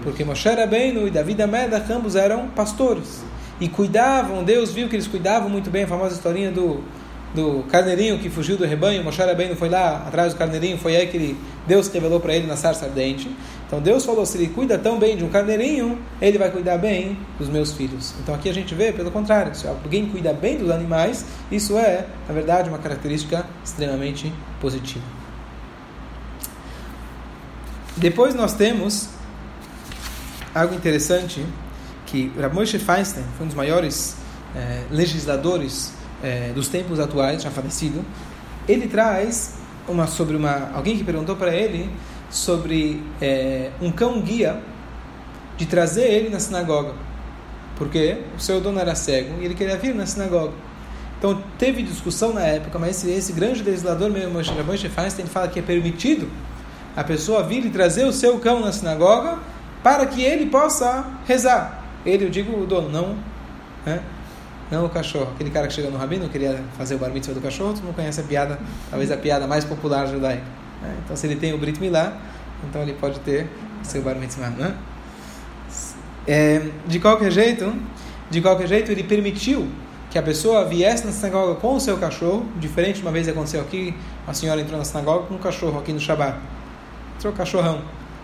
porque 0.03 0.23
Moshe 0.23 0.49
Rabbeinu 0.49 1.07
e 1.07 1.11
David 1.11 1.41
Amelech 1.41 1.91
ambos 1.91 2.15
eram 2.15 2.47
pastores. 2.49 3.23
E 3.59 3.67
cuidavam, 3.67 4.43
Deus 4.43 4.71
viu 4.71 4.87
que 4.87 4.95
eles 4.95 5.07
cuidavam 5.07 5.49
muito 5.49 5.69
bem, 5.69 5.83
a 5.83 5.87
famosa 5.87 6.15
historinha 6.15 6.49
do, 6.49 6.81
do 7.33 7.63
carneirinho 7.69 8.17
que 8.17 8.29
fugiu 8.29 8.57
do 8.57 8.65
rebanho, 8.65 9.03
Moshe 9.03 9.21
Rabbeinu 9.21 9.55
foi 9.55 9.69
lá 9.69 10.05
atrás 10.07 10.33
do 10.33 10.37
carneirinho, 10.37 10.77
foi 10.77 10.95
aí 10.95 11.07
que 11.07 11.17
ele, 11.17 11.37
Deus 11.67 11.87
revelou 11.89 12.19
para 12.19 12.33
ele 12.33 12.47
na 12.47 12.55
sarça 12.55 12.85
ardente. 12.85 13.29
Então 13.67 13.79
Deus 13.81 14.03
falou, 14.05 14.25
se 14.25 14.37
ele 14.37 14.47
cuida 14.47 14.77
tão 14.77 14.97
bem 14.97 15.15
de 15.15 15.23
um 15.23 15.29
carneirinho, 15.29 15.99
ele 16.21 16.37
vai 16.37 16.49
cuidar 16.49 16.77
bem 16.77 17.17
dos 17.37 17.49
meus 17.49 17.71
filhos. 17.73 18.15
Então 18.23 18.33
aqui 18.33 18.49
a 18.49 18.53
gente 18.53 18.73
vê, 18.73 18.91
pelo 18.91 19.11
contrário, 19.11 19.53
se 19.53 19.67
alguém 19.67 20.07
cuida 20.07 20.33
bem 20.33 20.57
dos 20.57 20.71
animais, 20.71 21.25
isso 21.51 21.77
é, 21.77 22.05
na 22.27 22.33
verdade, 22.33 22.69
uma 22.69 22.79
característica 22.79 23.45
extremamente 23.63 24.31
positiva. 24.59 25.18
Depois 27.99 28.33
nós 28.33 28.53
temos 28.53 29.09
algo 30.55 30.73
interessante, 30.73 31.45
que 32.05 32.31
Rav 32.39 32.55
Moshe 32.55 32.79
Feinstein 32.79 33.25
um 33.41 33.45
dos 33.45 33.53
maiores 33.53 34.15
eh, 34.55 34.85
legisladores 34.89 35.91
é, 36.23 36.53
dos 36.55 36.69
tempos 36.69 36.97
atuais, 36.97 37.43
já 37.43 37.51
falecido, 37.51 38.03
ele 38.69 38.87
traz 38.87 39.55
uma 39.85 40.07
sobre 40.07 40.37
uma 40.37 40.71
alguém 40.73 40.97
que 40.97 41.03
perguntou 41.03 41.35
para 41.35 41.53
ele 41.53 41.89
sobre 42.29 43.03
é, 43.21 43.71
um 43.81 43.91
cão 43.91 44.21
guia 44.21 44.61
de 45.57 45.65
trazer 45.65 46.05
ele 46.05 46.29
na 46.29 46.39
sinagoga, 46.39 46.93
porque 47.75 48.17
o 48.37 48.39
seu 48.39 48.61
dono 48.61 48.79
era 48.79 48.95
cego 48.95 49.41
e 49.41 49.45
ele 49.45 49.55
queria 49.55 49.75
vir 49.77 49.93
na 49.93 50.05
sinagoga. 50.05 50.53
Então 51.17 51.43
teve 51.57 51.83
discussão 51.83 52.31
na 52.31 52.43
época, 52.43 52.79
mas 52.79 53.03
esse, 53.03 53.11
esse 53.11 53.33
grande 53.33 53.61
legislador 53.61 54.09
mesmo, 54.09 54.35
Moshe 54.63 54.87
Feinstein, 54.87 55.25
fala 55.25 55.49
que 55.49 55.59
é 55.59 55.61
permitido 55.61 56.29
a 56.95 57.03
pessoa 57.03 57.43
vir 57.43 57.65
e 57.65 57.69
trazer 57.69 58.05
o 58.05 58.11
seu 58.11 58.39
cão 58.39 58.59
na 58.59 58.71
sinagoga 58.71 59.39
para 59.83 60.05
que 60.05 60.21
ele 60.21 60.47
possa 60.47 61.05
rezar. 61.27 61.83
Ele, 62.05 62.25
eu 62.25 62.29
digo 62.29 62.61
o 62.61 62.65
dono, 62.65 62.89
não, 62.89 63.17
né? 63.85 64.01
não 64.71 64.85
o 64.85 64.89
cachorro. 64.89 65.31
Aquele 65.35 65.49
cara 65.49 65.67
que 65.67 65.73
chega 65.73 65.89
no 65.89 65.97
rabino 65.97 66.27
queria 66.29 66.61
fazer 66.77 66.95
o 66.95 66.97
bar 66.97 67.09
mitzvah 67.09 67.33
do 67.33 67.41
cachorro, 67.41 67.73
tu 67.73 67.83
não 67.83 67.93
conhece 67.93 68.19
a 68.19 68.23
piada, 68.23 68.59
talvez 68.89 69.11
a 69.11 69.17
piada 69.17 69.47
mais 69.47 69.65
popular 69.65 70.07
judaica. 70.07 70.43
Né? 70.81 70.95
Então, 71.03 71.15
se 71.15 71.27
ele 71.27 71.35
tem 71.35 71.53
o 71.53 71.57
brit 71.57 71.79
milá, 71.79 72.17
então 72.67 72.81
ele 72.81 72.93
pode 72.93 73.19
ter 73.19 73.47
o 73.81 73.85
seu 73.85 74.01
bar 74.01 74.15
mitzvah. 74.15 74.49
Né? 74.49 74.75
É, 76.27 76.69
de 76.85 76.99
qualquer 76.99 77.31
jeito, 77.31 77.73
de 78.29 78.41
qualquer 78.41 78.67
jeito, 78.67 78.91
ele 78.91 79.03
permitiu 79.03 79.67
que 80.09 80.17
a 80.17 80.23
pessoa 80.23 80.65
viesse 80.65 81.05
na 81.05 81.11
sinagoga 81.11 81.55
com 81.55 81.75
o 81.75 81.79
seu 81.79 81.97
cachorro, 81.97 82.45
diferente 82.57 82.97
de 82.97 83.01
uma 83.03 83.11
vez 83.11 83.27
aconteceu 83.27 83.61
aqui, 83.61 83.95
uma 84.25 84.33
senhora 84.33 84.59
entrou 84.59 84.77
na 84.77 84.85
sinagoga 84.85 85.27
com 85.27 85.35
um 85.35 85.37
cachorro 85.37 85.79
aqui 85.79 85.93
no 85.93 85.99
Shabat. 85.99 86.37
O 87.23 87.31
cachorrão. 87.33 87.81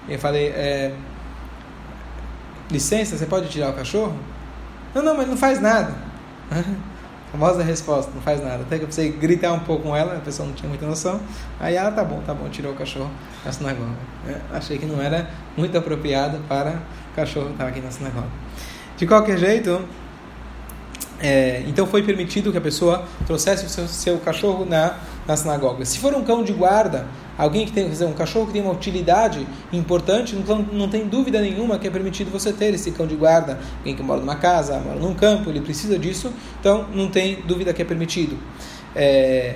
Eu 0.08 0.18
falei, 0.20 0.48
é, 0.50 0.94
licença, 2.72 3.18
você 3.18 3.26
pode 3.26 3.50
tirar 3.50 3.70
o 3.70 3.74
cachorro? 3.74 4.16
Não, 4.94 5.04
não, 5.04 5.18
mas 5.18 5.28
não 5.28 5.36
faz 5.36 5.60
nada. 5.60 5.94
Famosa 7.32 7.64
resposta, 7.64 8.12
não 8.16 8.22
faz 8.22 8.42
nada. 8.42 8.64
Até 8.64 8.78
que 8.78 8.84
eu 8.84 8.88
precisei 8.88 9.12
gritar 9.12 9.52
um 9.52 9.60
pouco 9.60 9.84
com 9.84 9.96
ela, 9.96 10.16
a 10.16 10.20
pessoa 10.22 10.48
não 10.48 10.56
tinha 10.56 10.70
muita 10.70 10.86
noção. 10.86 11.20
Aí 11.60 11.76
ela, 11.76 11.92
tá 11.92 12.04
bom, 12.04 12.22
tá 12.26 12.34
bom, 12.34 12.48
tirou 12.48 12.72
o 12.72 12.76
cachorro 12.76 13.12
da 13.44 13.52
sinagoga. 13.52 13.92
É, 14.28 14.40
achei 14.54 14.78
que 14.78 14.86
não 14.86 15.02
era 15.02 15.30
muito 15.58 15.78
apropriado 15.78 16.38
para 16.48 16.82
o 17.12 17.16
cachorro 17.16 17.48
que 17.48 17.52
estava 17.54 17.70
aqui 17.70 17.82
na 17.82 17.92
sinagoga. 17.92 18.28
De 18.96 19.06
qualquer 19.06 19.38
jeito, 19.38 19.84
é, 21.20 21.64
então 21.68 21.86
foi 21.86 22.04
permitido 22.04 22.52
que 22.52 22.58
a 22.58 22.62
pessoa 22.62 23.04
trouxesse 23.26 23.66
o 23.66 23.70
seu, 23.70 23.88
seu 23.88 24.18
cachorro 24.20 24.64
na, 24.64 24.96
na 25.28 25.36
sinagoga. 25.36 25.84
Se 25.84 26.00
for 26.00 26.14
um 26.14 26.24
cão 26.24 26.44
de 26.44 26.54
guarda, 26.54 27.06
alguém 27.38 27.66
que 27.66 27.72
tem 27.72 27.90
dizer, 27.90 28.06
um 28.06 28.14
cachorro 28.14 28.48
que 28.48 28.54
tem 28.54 28.62
uma 28.62 28.72
utilidade 28.72 29.46
importante, 29.72 30.36
não, 30.36 30.60
não 30.60 30.90
tem 30.90 31.08
dúvida 31.08 31.42
nenhuma 31.42 31.78
que 31.78 31.88
é 31.88 31.90
permitido 31.92 32.32
você 32.32 32.54
ter 32.54 32.74
esse 32.74 32.92
cão 32.92 33.06
de 33.06 33.16
guarda. 33.16 33.60
Alguém 33.80 33.96
que 33.96 34.04
mora 34.04 34.20
numa 34.20 34.36
casa, 34.36 34.80
mora 34.80 35.00
num 35.00 35.14
campo, 35.14 35.50
ele 35.50 35.62
precisa 35.62 35.98
disso, 35.98 36.32
então 36.60 36.88
não 36.94 37.10
tem 37.10 37.42
dúvida 37.46 37.74
que 37.74 37.82
é 37.82 37.86
permitido. 37.86 38.38
É, 38.96 39.56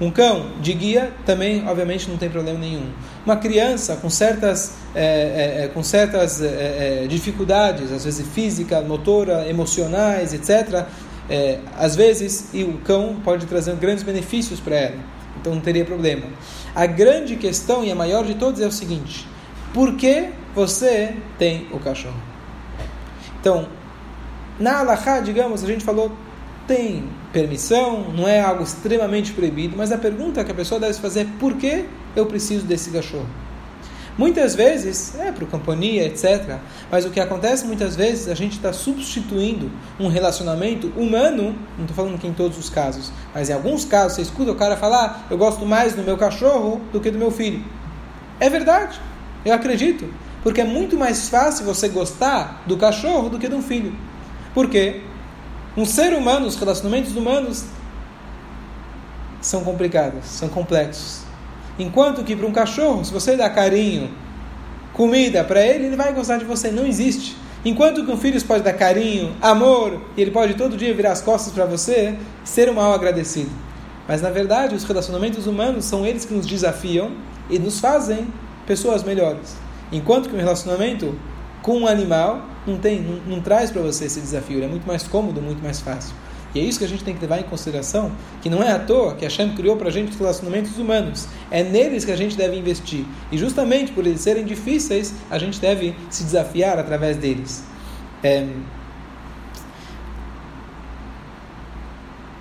um 0.00 0.10
cão 0.10 0.50
de 0.60 0.72
guia 0.72 1.12
também, 1.24 1.64
obviamente, 1.68 2.10
não 2.10 2.16
tem 2.16 2.28
problema 2.28 2.58
nenhum. 2.58 2.86
Uma 3.24 3.36
criança 3.36 3.94
com 3.96 4.10
certas, 4.10 4.74
é, 4.94 5.60
é, 5.60 5.64
é 5.64 5.68
com 5.68 5.82
certas 5.82 6.42
é, 6.42 7.04
é, 7.04 7.06
dificuldades, 7.06 7.92
às 7.92 8.04
vezes 8.04 8.26
física, 8.26 8.80
motora, 8.80 9.48
emocionais, 9.48 10.34
etc., 10.34 10.86
é, 11.30 11.60
às 11.78 11.94
vezes 11.94 12.48
e 12.52 12.64
o 12.64 12.78
cão 12.78 13.16
pode 13.22 13.46
trazer 13.46 13.76
grandes 13.76 14.02
benefícios 14.02 14.58
para 14.58 14.74
ela. 14.74 14.96
Então 15.42 15.56
não 15.56 15.60
teria 15.60 15.84
problema. 15.84 16.22
A 16.72 16.86
grande 16.86 17.36
questão 17.36 17.84
e 17.84 17.90
a 17.90 17.94
maior 17.94 18.24
de 18.24 18.36
todas 18.36 18.60
é 18.60 18.66
o 18.66 18.72
seguinte: 18.72 19.26
por 19.74 19.96
que 19.96 20.28
você 20.54 21.16
tem 21.36 21.66
o 21.72 21.80
cachorro? 21.80 22.22
Então, 23.40 23.68
na 24.58 24.78
Allahá, 24.78 25.18
digamos, 25.18 25.64
a 25.64 25.66
gente 25.66 25.84
falou 25.84 26.12
tem 26.66 27.04
permissão, 27.32 28.12
não 28.12 28.28
é 28.28 28.40
algo 28.40 28.62
extremamente 28.62 29.32
proibido, 29.32 29.76
mas 29.76 29.90
a 29.90 29.98
pergunta 29.98 30.44
que 30.44 30.52
a 30.52 30.54
pessoa 30.54 30.80
deve 30.80 30.94
fazer 30.94 31.20
é 31.20 31.26
por 31.40 31.54
que 31.56 31.86
eu 32.14 32.24
preciso 32.26 32.64
desse 32.64 32.90
cachorro? 32.90 33.26
Muitas 34.16 34.54
vezes, 34.54 35.18
é 35.18 35.32
para 35.32 35.46
companhia, 35.46 36.06
etc. 36.06 36.58
Mas 36.90 37.06
o 37.06 37.10
que 37.10 37.18
acontece 37.18 37.66
muitas 37.66 37.96
vezes, 37.96 38.28
a 38.28 38.34
gente 38.34 38.56
está 38.56 38.72
substituindo 38.72 39.70
um 39.98 40.08
relacionamento 40.08 40.88
humano, 40.96 41.56
não 41.76 41.84
estou 41.84 41.96
falando 41.96 42.18
que 42.18 42.26
em 42.26 42.32
todos 42.34 42.58
os 42.58 42.68
casos, 42.68 43.10
mas 43.34 43.48
em 43.48 43.54
alguns 43.54 43.84
casos 43.86 44.16
você 44.16 44.22
escuta 44.22 44.52
o 44.52 44.54
cara 44.54 44.76
falar: 44.76 45.26
eu 45.30 45.38
gosto 45.38 45.64
mais 45.64 45.94
do 45.94 46.02
meu 46.02 46.18
cachorro 46.18 46.80
do 46.92 47.00
que 47.00 47.10
do 47.10 47.18
meu 47.18 47.30
filho. 47.30 47.64
É 48.38 48.50
verdade, 48.50 49.00
eu 49.46 49.54
acredito, 49.54 50.12
porque 50.42 50.60
é 50.60 50.64
muito 50.64 50.96
mais 50.96 51.30
fácil 51.30 51.64
você 51.64 51.88
gostar 51.88 52.62
do 52.66 52.76
cachorro 52.76 53.30
do 53.30 53.38
que 53.38 53.48
de 53.48 53.54
um 53.54 53.62
filho. 53.62 53.96
Por 54.52 54.68
quê? 54.68 55.00
Um 55.74 55.86
ser 55.86 56.12
humano, 56.12 56.46
os 56.46 56.56
relacionamentos 56.56 57.16
humanos 57.16 57.64
são 59.40 59.64
complicados, 59.64 60.26
são 60.26 60.50
complexos. 60.50 61.31
Enquanto 61.82 62.22
que 62.22 62.36
para 62.36 62.46
um 62.46 62.52
cachorro, 62.52 63.04
se 63.04 63.12
você 63.12 63.36
dá 63.36 63.50
carinho, 63.50 64.08
comida 64.92 65.42
para 65.42 65.66
ele, 65.66 65.86
ele 65.86 65.96
vai 65.96 66.12
gostar 66.12 66.38
de 66.38 66.44
você. 66.44 66.70
Não 66.70 66.86
existe. 66.86 67.36
Enquanto 67.64 68.04
que 68.04 68.10
um 68.10 68.16
filho 68.16 68.42
pode 68.44 68.62
dar 68.62 68.72
carinho, 68.72 69.34
amor, 69.40 70.00
e 70.16 70.22
ele 70.22 70.30
pode 70.30 70.54
todo 70.54 70.76
dia 70.76 70.94
virar 70.94 71.12
as 71.12 71.20
costas 71.20 71.52
para 71.52 71.64
você, 71.64 72.16
ser 72.44 72.70
um 72.70 72.74
mal 72.74 72.92
agradecido. 72.92 73.50
Mas 74.06 74.20
na 74.20 74.30
verdade, 74.30 74.74
os 74.74 74.84
relacionamentos 74.84 75.46
humanos 75.46 75.84
são 75.84 76.04
eles 76.04 76.24
que 76.24 76.34
nos 76.34 76.46
desafiam 76.46 77.12
e 77.50 77.58
nos 77.58 77.78
fazem 77.78 78.26
pessoas 78.66 79.02
melhores. 79.02 79.56
Enquanto 79.92 80.28
que 80.28 80.34
um 80.34 80.38
relacionamento 80.38 81.14
com 81.62 81.78
um 81.78 81.86
animal 81.86 82.44
não 82.66 82.78
tem, 82.78 83.00
não, 83.00 83.36
não 83.36 83.40
traz 83.40 83.70
para 83.70 83.82
você 83.82 84.06
esse 84.06 84.20
desafio, 84.20 84.56
ele 84.56 84.66
é 84.66 84.68
muito 84.68 84.86
mais 84.86 85.04
cômodo, 85.04 85.40
muito 85.40 85.62
mais 85.62 85.80
fácil. 85.80 86.14
E 86.54 86.60
é 86.60 86.62
isso 86.62 86.78
que 86.78 86.84
a 86.84 86.88
gente 86.88 87.02
tem 87.02 87.14
que 87.14 87.20
levar 87.20 87.38
em 87.38 87.44
consideração, 87.44 88.12
que 88.42 88.50
não 88.50 88.62
é 88.62 88.72
à 88.72 88.78
toa 88.78 89.14
que 89.14 89.24
Hashem 89.24 89.54
criou 89.54 89.76
para 89.76 89.88
a 89.88 89.92
gente 89.92 90.10
os 90.10 90.18
relacionamentos 90.18 90.76
humanos. 90.78 91.26
É 91.50 91.62
neles 91.62 92.04
que 92.04 92.12
a 92.12 92.16
gente 92.16 92.36
deve 92.36 92.56
investir. 92.56 93.06
E 93.30 93.38
justamente 93.38 93.92
por 93.92 94.06
eles 94.06 94.20
serem 94.20 94.44
difíceis, 94.44 95.14
a 95.30 95.38
gente 95.38 95.58
deve 95.58 95.96
se 96.10 96.24
desafiar 96.24 96.78
através 96.78 97.16
deles. 97.16 97.64
É... 98.22 98.46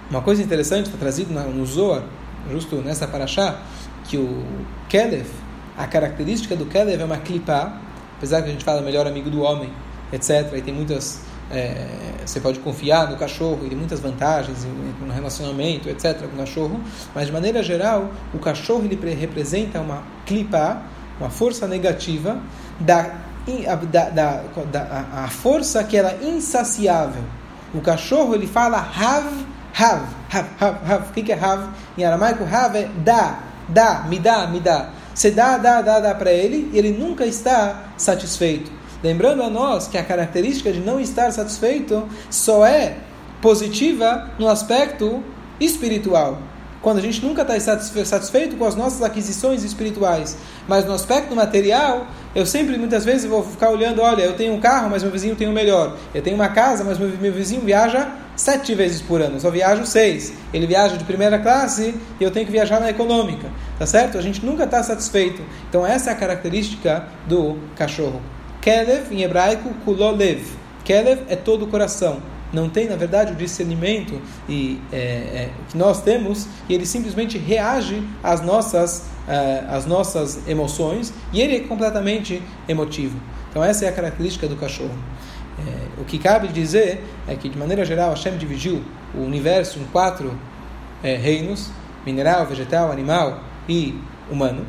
Uma 0.09 0.21
coisa 0.21 0.43
interessante 0.43 0.87
está 0.87 0.97
trazido 0.97 1.33
no 1.33 1.65
Zohar, 1.65 2.03
justo 2.51 2.75
nessa 2.77 3.07
paraxá, 3.07 3.61
que 4.03 4.17
o 4.17 4.45
Kelev, 4.89 5.27
a 5.77 5.87
característica 5.87 6.53
do 6.53 6.65
Kelev 6.65 7.01
é 7.01 7.05
uma 7.05 7.17
clipá, 7.17 7.79
apesar 8.17 8.41
que 8.41 8.49
a 8.49 8.51
gente 8.51 8.65
fala 8.65 8.81
melhor 8.81 9.07
amigo 9.07 9.29
do 9.29 9.41
homem, 9.41 9.69
etc. 10.11 10.51
E 10.57 10.61
tem 10.61 10.73
muitas 10.73 11.21
é, 11.51 12.21
você 12.25 12.39
pode 12.39 12.59
confiar 12.59 13.09
no 13.09 13.17
cachorro 13.17 13.61
e 13.65 13.69
tem 13.69 13.77
muitas 13.77 13.99
vantagens 13.99 14.65
no 14.99 15.11
relacionamento, 15.11 15.89
etc., 15.89 16.19
com 16.21 16.35
o 16.35 16.39
cachorro, 16.39 16.79
mas 17.13 17.27
de 17.27 17.31
maneira 17.31 17.61
geral, 17.61 18.11
o 18.33 18.39
cachorro 18.39 18.83
ele 18.85 19.13
representa 19.13 19.79
uma 19.79 20.03
clipa, 20.25 20.81
uma 21.19 21.29
força 21.29 21.67
negativa 21.67 22.39
da, 22.79 23.15
da, 23.75 24.05
da, 24.09 24.41
da 24.71 25.05
a 25.23 25.27
força 25.27 25.83
que 25.83 25.97
ela 25.97 26.11
é 26.11 26.25
insaciável. 26.25 27.23
O 27.73 27.81
cachorro 27.81 28.35
ele 28.35 28.47
fala 28.47 28.77
hav, 28.77 29.25
hav, 29.77 30.03
hav, 30.29 30.47
hav, 30.59 30.77
hav. 30.89 31.09
O 31.09 31.13
que 31.13 31.31
é 31.31 31.35
hav? 31.35 31.69
Em 31.97 32.03
aramaico, 32.03 32.43
hav 32.43 32.75
é 32.75 32.89
dá, 33.03 33.39
dá, 33.67 34.05
me 34.07 34.19
dá, 34.19 34.47
me 34.47 34.59
dá. 34.59 34.89
Você 35.13 35.31
dá, 35.31 35.57
dá, 35.57 35.81
dá, 35.81 35.99
dá 35.99 36.15
para 36.15 36.31
ele 36.31 36.69
e 36.73 36.77
ele 36.77 36.91
nunca 36.91 37.25
está 37.25 37.83
satisfeito. 37.97 38.71
Lembrando 39.03 39.41
a 39.41 39.49
nós 39.49 39.87
que 39.87 39.97
a 39.97 40.03
característica 40.03 40.71
de 40.71 40.79
não 40.79 40.99
estar 40.99 41.31
satisfeito 41.31 42.07
só 42.29 42.65
é 42.65 42.97
positiva 43.41 44.29
no 44.37 44.47
aspecto 44.47 45.23
espiritual. 45.59 46.39
Quando 46.81 46.97
a 46.97 47.01
gente 47.01 47.23
nunca 47.23 47.43
está 47.43 47.79
satisfeito 48.03 48.55
com 48.55 48.65
as 48.65 48.75
nossas 48.75 49.03
aquisições 49.03 49.63
espirituais, 49.63 50.35
mas 50.67 50.83
no 50.83 50.93
aspecto 50.93 51.35
material, 51.35 52.07
eu 52.33 52.43
sempre, 52.43 52.75
muitas 52.77 53.05
vezes, 53.05 53.29
vou 53.29 53.43
ficar 53.43 53.69
olhando: 53.69 54.01
olha, 54.01 54.23
eu 54.23 54.33
tenho 54.33 54.53
um 54.53 54.59
carro, 54.59 54.89
mas 54.89 55.03
meu 55.03 55.11
vizinho 55.11 55.35
tem 55.35 55.47
um 55.47 55.51
melhor. 55.51 55.95
Eu 56.13 56.23
tenho 56.23 56.35
uma 56.35 56.49
casa, 56.49 56.83
mas 56.83 56.97
meu, 56.97 57.09
meu 57.09 57.31
vizinho 57.31 57.61
viaja 57.61 58.09
sete 58.35 58.73
vezes 58.73 58.99
por 58.99 59.21
ano. 59.21 59.35
Eu 59.35 59.39
só 59.39 59.51
viajo 59.51 59.85
seis. 59.85 60.33
Ele 60.51 60.65
viaja 60.65 60.97
de 60.97 61.03
primeira 61.03 61.37
classe 61.37 61.93
e 62.19 62.23
eu 62.23 62.31
tenho 62.31 62.47
que 62.47 62.51
viajar 62.51 62.79
na 62.79 62.89
econômica. 62.89 63.47
Tá 63.77 63.85
certo? 63.85 64.17
A 64.17 64.21
gente 64.21 64.43
nunca 64.43 64.63
está 64.63 64.81
satisfeito. 64.81 65.43
Então, 65.69 65.85
essa 65.85 66.09
é 66.09 66.13
a 66.13 66.15
característica 66.15 67.05
do 67.27 67.59
cachorro. 67.75 68.21
Kelev, 68.61 69.11
em 69.11 69.23
hebraico, 69.23 69.73
kulolev. 69.83 70.45
Kelev 70.85 71.21
é 71.27 71.35
todo 71.35 71.65
o 71.65 71.67
coração. 71.67 72.21
não 72.53 72.69
tem, 72.69 72.87
na 72.87 72.97
verdade, 72.97 73.31
o 73.31 73.35
discernimento 73.35 74.21
e, 74.47 74.79
é, 74.91 74.97
é, 74.97 75.49
que 75.69 75.77
nós 75.77 76.01
temos, 76.01 76.47
e 76.67 76.73
ele 76.73 76.85
simplesmente 76.85 77.37
reage 77.37 78.05
às 78.21 78.41
nossas, 78.41 79.05
é, 79.25 79.63
às 79.69 79.85
nossas 79.85 80.47
emoções, 80.49 81.13
e 81.31 81.39
ele 81.39 81.55
é 81.55 81.59
completamente 81.61 82.43
emotivo. 82.67 83.17
Então, 83.49 83.63
essa 83.63 83.85
é 83.85 83.87
a 83.87 83.91
característica 83.93 84.47
do 84.47 84.57
cachorro. 84.57 84.97
É, 85.59 86.01
o 86.01 86.03
que 86.03 86.19
cabe 86.19 86.49
dizer 86.49 87.01
é 87.25 87.35
que, 87.35 87.47
de 87.47 87.57
maneira 87.57 87.85
geral, 87.85 88.09
Hashem 88.09 88.37
dividiu 88.37 88.83
o 89.15 89.21
universo 89.21 89.79
em 89.79 89.85
quatro 89.85 90.37
é, 91.01 91.15
reinos: 91.15 91.69
mineral, 92.05 92.45
vegetal, 92.45 92.91
animal 92.91 93.43
e 93.67 93.97
humano. 94.29 94.65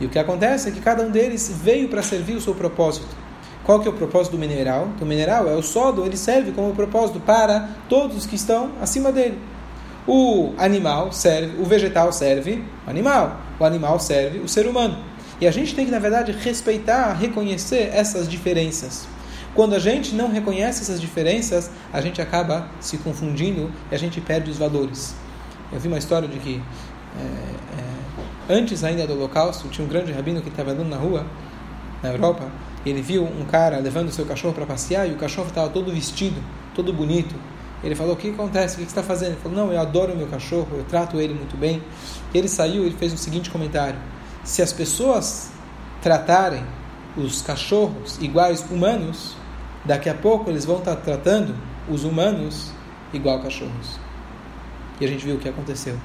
E 0.00 0.06
o 0.06 0.08
que 0.08 0.18
acontece 0.18 0.68
é 0.68 0.72
que 0.72 0.80
cada 0.80 1.02
um 1.02 1.10
deles 1.10 1.52
veio 1.62 1.88
para 1.88 2.02
servir 2.02 2.36
o 2.36 2.40
seu 2.40 2.54
propósito. 2.54 3.23
Qual 3.64 3.80
que 3.80 3.88
é 3.88 3.90
o 3.90 3.94
propósito 3.94 4.32
do 4.32 4.38
mineral? 4.38 4.88
O 5.00 5.04
mineral 5.06 5.48
é 5.48 5.54
o 5.54 5.62
sodo, 5.62 6.04
ele 6.04 6.18
serve 6.18 6.52
como 6.52 6.74
propósito 6.74 7.18
para 7.18 7.70
todos 7.88 8.26
que 8.26 8.36
estão 8.36 8.72
acima 8.80 9.10
dele. 9.10 9.38
O 10.06 10.52
animal 10.58 11.10
serve, 11.12 11.60
o 11.60 11.64
vegetal 11.64 12.12
serve 12.12 12.62
o 12.86 12.90
animal, 12.90 13.40
o 13.58 13.64
animal 13.64 13.98
serve 13.98 14.38
o 14.38 14.48
ser 14.48 14.66
humano. 14.66 14.98
E 15.40 15.46
a 15.46 15.50
gente 15.50 15.74
tem 15.74 15.86
que, 15.86 15.90
na 15.90 15.98
verdade, 15.98 16.30
respeitar, 16.32 17.14
reconhecer 17.14 17.90
essas 17.92 18.28
diferenças. 18.28 19.06
Quando 19.54 19.74
a 19.74 19.78
gente 19.78 20.14
não 20.14 20.30
reconhece 20.30 20.82
essas 20.82 21.00
diferenças, 21.00 21.70
a 21.90 22.02
gente 22.02 22.20
acaba 22.20 22.68
se 22.80 22.98
confundindo 22.98 23.72
e 23.90 23.94
a 23.94 23.98
gente 23.98 24.20
perde 24.20 24.50
os 24.50 24.58
valores. 24.58 25.14
Eu 25.72 25.80
vi 25.80 25.88
uma 25.88 25.98
história 25.98 26.28
de 26.28 26.38
que 26.38 26.62
é, 27.18 28.52
é, 28.52 28.54
antes 28.54 28.84
ainda 28.84 29.06
do 29.06 29.14
Holocausto 29.14 29.68
tinha 29.68 29.86
um 29.86 29.88
grande 29.88 30.12
rabino 30.12 30.42
que 30.42 30.48
estava 30.48 30.72
andando 30.72 30.88
na 30.88 30.96
rua 30.96 31.24
na 32.02 32.10
Europa 32.10 32.50
ele 32.84 33.00
viu 33.00 33.24
um 33.24 33.44
cara 33.44 33.78
levando 33.78 34.10
seu 34.10 34.26
cachorro 34.26 34.54
para 34.54 34.66
passear 34.66 35.08
e 35.08 35.12
o 35.12 35.16
cachorro 35.16 35.48
estava 35.48 35.68
todo 35.70 35.92
vestido, 35.92 36.40
todo 36.74 36.92
bonito. 36.92 37.34
Ele 37.82 37.94
falou: 37.94 38.14
O 38.14 38.16
que 38.16 38.30
acontece? 38.30 38.74
O 38.74 38.78
que 38.78 38.84
você 38.84 38.90
está 38.90 39.02
fazendo? 39.02 39.32
Ele 39.32 39.40
falou: 39.40 39.56
Não, 39.58 39.72
eu 39.72 39.80
adoro 39.80 40.16
meu 40.16 40.26
cachorro, 40.26 40.68
eu 40.72 40.84
trato 40.84 41.20
ele 41.20 41.34
muito 41.34 41.56
bem. 41.56 41.82
Ele 42.32 42.48
saiu 42.48 42.86
e 42.86 42.90
fez 42.90 43.12
o 43.12 43.16
seguinte 43.16 43.50
comentário: 43.50 43.98
Se 44.42 44.62
as 44.62 44.72
pessoas 44.72 45.50
tratarem 46.02 46.64
os 47.16 47.42
cachorros 47.42 48.18
iguais 48.20 48.64
humanos, 48.70 49.36
daqui 49.84 50.08
a 50.08 50.14
pouco 50.14 50.50
eles 50.50 50.64
vão 50.64 50.78
estar 50.78 50.96
tratando 50.96 51.54
os 51.88 52.04
humanos 52.04 52.70
igual 53.12 53.40
cachorros. 53.40 53.98
E 55.00 55.04
a 55.04 55.08
gente 55.08 55.24
viu 55.24 55.36
o 55.36 55.38
que 55.38 55.48
aconteceu 55.48 55.98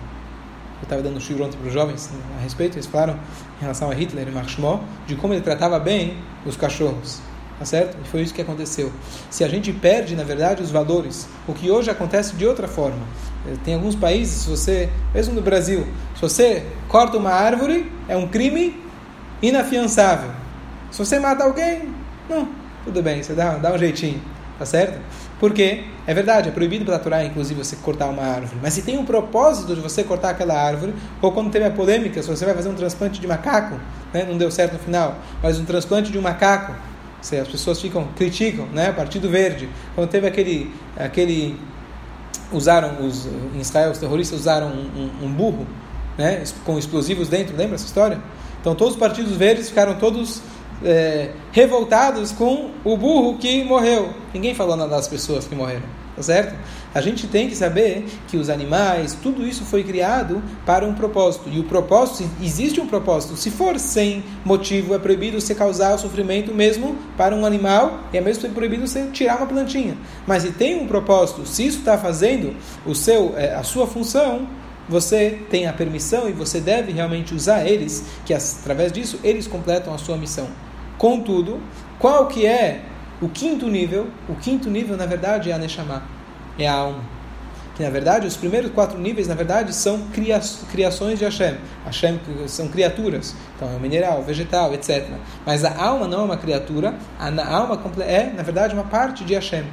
eu 0.80 0.84
estava 0.84 1.02
dando 1.02 1.18
um 1.18 1.44
ontem 1.44 1.58
para 1.58 1.68
os 1.68 1.74
jovens 1.74 2.10
a 2.38 2.42
respeito, 2.42 2.76
eles 2.76 2.86
falaram 2.86 3.20
em 3.60 3.62
relação 3.62 3.92
a 3.92 3.94
Hitler 3.94 4.28
e 4.28 4.32
Marshmallow, 4.32 4.84
de 5.06 5.16
como 5.16 5.34
ele 5.34 5.42
tratava 5.42 5.78
bem 5.80 6.18
os 6.46 6.56
cachorros. 6.56 7.20
Tá 7.60 7.66
certo? 7.66 7.98
E 8.02 8.08
foi 8.08 8.22
isso 8.22 8.34
que 8.34 8.42
aconteceu. 8.42 8.90
Se 9.30 9.44
a 9.44 9.48
gente 9.50 9.74
perde, 9.74 10.16
na 10.16 10.24
verdade, 10.24 10.64
os 10.64 10.72
valores, 10.72 11.28
o 11.46 11.54
que 11.54 11.70
hoje 11.70 11.92
acontece 11.92 12.34
de 12.38 12.48
outra 12.48 12.70
forma. 12.70 13.06
Eh, 13.46 13.56
tem 13.66 13.74
alguns 13.74 13.96
países, 13.96 14.44
se 14.44 14.50
você, 14.50 14.90
mesmo 15.14 15.34
no 15.34 15.42
Brasil, 15.42 15.86
se 16.16 16.22
você 16.22 16.66
corta 16.88 17.18
uma 17.18 17.32
árvore, 17.32 17.92
é 18.08 18.16
um 18.16 18.30
crime 18.30 18.82
inafiançável. 19.42 20.32
Se 20.90 21.00
você 21.00 21.20
mata 21.20 21.44
alguém, 21.44 21.94
não, 22.30 22.48
tudo 22.86 23.04
bem, 23.04 23.22
você 23.22 23.34
dá, 23.34 23.58
dá 23.58 23.74
um 23.74 23.78
jeitinho, 23.78 24.22
tá 24.58 24.66
certo? 24.66 24.98
Porque, 25.40 25.84
é 26.06 26.14
verdade, 26.14 26.50
é 26.50 26.52
proibido 26.52 26.84
pela 26.84 27.00
Torá, 27.00 27.24
inclusive, 27.24 27.64
você 27.64 27.78
cortar 27.78 28.08
uma 28.08 28.24
árvore. 28.24 28.60
Mas 28.62 28.74
se 28.74 28.82
tem 28.82 28.98
um 28.98 29.06
propósito 29.06 29.74
de 29.74 29.80
você 29.80 30.04
cortar 30.04 30.32
aquela 30.32 30.54
árvore, 30.54 30.94
ou 31.22 31.32
quando 31.32 31.50
teve 31.50 31.66
a 31.66 31.72
polêmica, 31.72 32.22
se 32.22 32.28
você 32.28 32.46
vai 32.46 32.54
fazer 32.54 32.68
um 32.68 32.76
transplante 32.76 33.22
de 33.22 33.28
macaco, 33.28 33.80
né, 34.14 34.26
não 34.28 34.38
deu 34.38 34.52
certo 34.52 34.74
no 34.74 34.80
final, 34.80 35.18
mas 35.42 35.58
um 35.58 35.64
transplante 35.64 36.12
de 36.12 36.18
um 36.18 36.22
macaco, 36.22 36.76
se 37.22 37.38
as 37.38 37.48
pessoas 37.48 37.80
ficam, 37.80 38.08
criticam, 38.18 38.66
né, 38.68 38.92
Partido 38.92 39.30
Verde, 39.30 39.70
quando 39.96 40.10
teve 40.10 40.28
aquele, 40.28 40.74
aquele 40.98 41.58
usaram, 42.52 43.06
os, 43.06 43.26
em 43.56 43.60
Israel, 43.60 43.92
os 43.92 43.98
terroristas 43.98 44.42
usaram 44.42 44.68
um, 44.68 45.22
um, 45.24 45.26
um 45.26 45.32
burro, 45.32 45.66
né, 46.18 46.44
com 46.66 46.78
explosivos 46.78 47.30
dentro, 47.30 47.56
lembra 47.56 47.76
essa 47.76 47.86
história? 47.86 48.20
Então 48.60 48.76
todos 48.76 48.96
os 48.96 49.00
partidos 49.00 49.38
verdes 49.38 49.70
ficaram 49.70 49.96
todos 49.96 50.42
é, 50.84 51.32
revoltados 51.52 52.32
com 52.32 52.72
o 52.84 52.98
burro 52.98 53.38
que 53.38 53.64
morreu. 53.64 54.10
Ninguém 54.34 54.54
falou 54.54 54.76
nada 54.76 54.96
das 54.96 55.08
pessoas 55.08 55.46
que 55.46 55.56
morreram, 55.56 55.84
tá 56.16 56.24
certo? 56.24 56.56
A 56.94 57.02
gente 57.02 57.28
tem 57.28 57.48
que 57.48 57.56
saber 57.56 58.06
que 58.28 58.36
os 58.36 58.50
animais, 58.50 59.16
tudo 59.22 59.46
isso 59.46 59.64
foi 59.64 59.84
criado 59.84 60.42
para 60.66 60.86
um 60.86 60.94
propósito. 60.94 61.48
E 61.50 61.60
o 61.60 61.64
propósito, 61.64 62.28
existe 62.42 62.82
um 62.82 62.88
propósito. 62.88 63.38
Se 63.38 63.52
for 63.52 63.78
sem 63.80 64.24
motivo, 64.44 64.96
é 64.96 65.00
proibido 65.00 65.40
você 65.40 65.54
causar 65.54 65.94
o 65.94 66.00
sofrimento 66.00 66.54
mesmo 66.54 66.96
para 67.16 67.36
um 67.36 67.46
animal, 67.46 68.00
e 68.12 68.18
é 68.18 68.22
mesmo 68.22 68.50
proibido 68.50 68.88
você 68.88 69.06
tirar 69.14 69.38
uma 69.38 69.46
plantinha. 69.46 69.96
Mas 70.26 70.44
se 70.44 70.52
tem 70.52 70.82
um 70.82 70.88
propósito, 70.88 71.46
se 71.46 71.68
isso 71.68 71.80
está 71.80 71.98
fazendo 71.98 72.56
o 72.86 72.96
seu, 72.96 73.36
é, 73.38 73.54
a 73.54 73.62
sua 73.62 73.86
função, 73.86 74.48
você 74.88 75.38
tem 75.52 75.68
a 75.68 75.74
permissão 75.74 76.28
e 76.28 76.32
você 76.32 76.60
deve 76.60 76.92
realmente 76.92 77.36
usar 77.36 77.68
eles, 77.68 78.04
que 78.26 78.34
através 78.34 78.92
disso 78.92 79.20
eles 79.24 79.46
completam 79.46 79.94
a 79.94 80.00
sua 80.00 80.18
missão. 80.18 80.48
Contudo, 81.00 81.62
qual 81.98 82.28
que 82.28 82.46
é 82.46 82.82
o 83.22 83.30
quinto 83.30 83.68
nível? 83.68 84.08
O 84.28 84.36
quinto 84.36 84.70
nível, 84.70 84.98
na 84.98 85.06
verdade, 85.06 85.50
é 85.50 85.54
a 85.54 85.58
Neshama, 85.58 86.04
é 86.60 86.68
a 86.68 86.74
alma. 86.74 87.00
Que, 87.78 87.84
na 87.84 87.90
verdade, 87.90 88.28
os 88.28 88.36
primeiros 88.36 88.70
quatro 88.74 89.00
níveis, 89.00 89.26
na 89.26 89.34
verdade, 89.34 89.74
são 89.74 90.08
cria 90.12 90.42
criações 90.70 91.18
de 91.18 91.24
Hashem. 91.24 91.56
Hashem 91.86 92.20
são 92.48 92.68
criaturas, 92.68 93.34
então 93.56 93.72
é 93.72 93.78
o 93.78 93.80
mineral, 93.80 94.22
vegetal, 94.24 94.74
etc. 94.74 95.08
Mas 95.46 95.64
a 95.64 95.74
alma 95.82 96.06
não 96.06 96.20
é 96.20 96.24
uma 96.26 96.38
criatura, 96.38 96.94
a 97.18 97.56
alma 97.56 97.82
é, 98.02 98.34
na 98.36 98.44
verdade, 98.44 98.74
uma 98.74 98.84
parte 98.84 99.24
de 99.24 99.34
Hashem. 99.34 99.64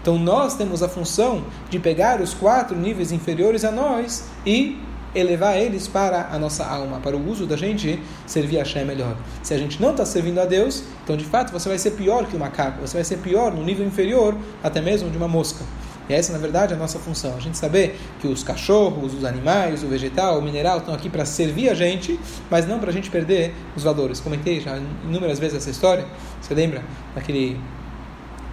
Então 0.00 0.18
nós 0.18 0.54
temos 0.54 0.82
a 0.82 0.88
função 0.88 1.44
de 1.68 1.78
pegar 1.78 2.22
os 2.22 2.32
quatro 2.32 2.74
níveis 2.74 3.12
inferiores 3.12 3.66
a 3.66 3.70
nós 3.70 4.24
e 4.46 4.80
elevar 5.14 5.56
eles 5.56 5.88
para 5.88 6.28
a 6.30 6.38
nossa 6.38 6.64
alma, 6.64 7.00
para 7.00 7.16
o 7.16 7.30
uso 7.30 7.46
da 7.46 7.56
gente 7.56 8.00
servir 8.26 8.58
a 8.58 8.60
Hashem 8.60 8.84
melhor. 8.84 9.16
Se 9.42 9.54
a 9.54 9.58
gente 9.58 9.80
não 9.80 9.90
está 9.90 10.04
servindo 10.04 10.38
a 10.38 10.44
Deus, 10.44 10.84
então 11.04 11.16
de 11.16 11.24
fato 11.24 11.52
você 11.52 11.68
vai 11.68 11.78
ser 11.78 11.92
pior 11.92 12.26
que 12.26 12.36
o 12.36 12.38
macaco, 12.38 12.80
você 12.80 12.94
vai 12.94 13.04
ser 13.04 13.18
pior 13.18 13.52
no 13.52 13.62
nível 13.62 13.86
inferior 13.86 14.36
até 14.62 14.80
mesmo 14.80 15.10
de 15.10 15.16
uma 15.16 15.28
mosca. 15.28 15.64
E 16.08 16.12
essa, 16.12 16.32
na 16.32 16.38
verdade, 16.38 16.72
é 16.72 16.76
a 16.76 16.78
nossa 16.78 16.98
função. 16.98 17.36
A 17.36 17.40
gente 17.40 17.56
saber 17.56 17.96
que 18.20 18.26
os 18.26 18.42
cachorros, 18.42 19.14
os 19.14 19.24
animais, 19.24 19.84
o 19.84 19.86
vegetal, 19.86 20.40
o 20.40 20.42
mineral 20.42 20.78
estão 20.78 20.92
aqui 20.92 21.08
para 21.08 21.24
servir 21.24 21.68
a 21.68 21.74
gente, 21.74 22.18
mas 22.50 22.66
não 22.66 22.80
para 22.80 22.90
a 22.90 22.92
gente 22.92 23.08
perder 23.08 23.54
os 23.76 23.84
valores. 23.84 24.18
Comentei 24.18 24.60
já 24.60 24.76
inúmeras 25.04 25.38
vezes 25.38 25.58
essa 25.58 25.70
história. 25.70 26.04
Você 26.40 26.52
lembra 26.52 26.82
daquele 27.14 27.60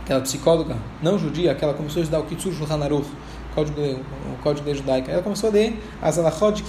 aquela 0.04 0.22
psicóloga 0.22 0.78
não 1.02 1.20
judia, 1.20 1.54
que 1.54 1.74
começou 1.74 2.00
a 2.00 2.04
estudar 2.04 2.20
o 2.20 2.24
Kitsur 2.24 2.54
Shulchan 2.54 2.82
Aruch, 2.82 3.08
código, 3.58 3.82
o 3.82 4.44
código 4.44 4.68
da 4.68 4.74
judaica. 4.76 5.12
Ela 5.12 5.24
começou 5.24 5.50
a 5.50 5.54
ler 5.54 5.82
as 6.00 6.20
alachot 6.20 6.62
de 6.62 6.64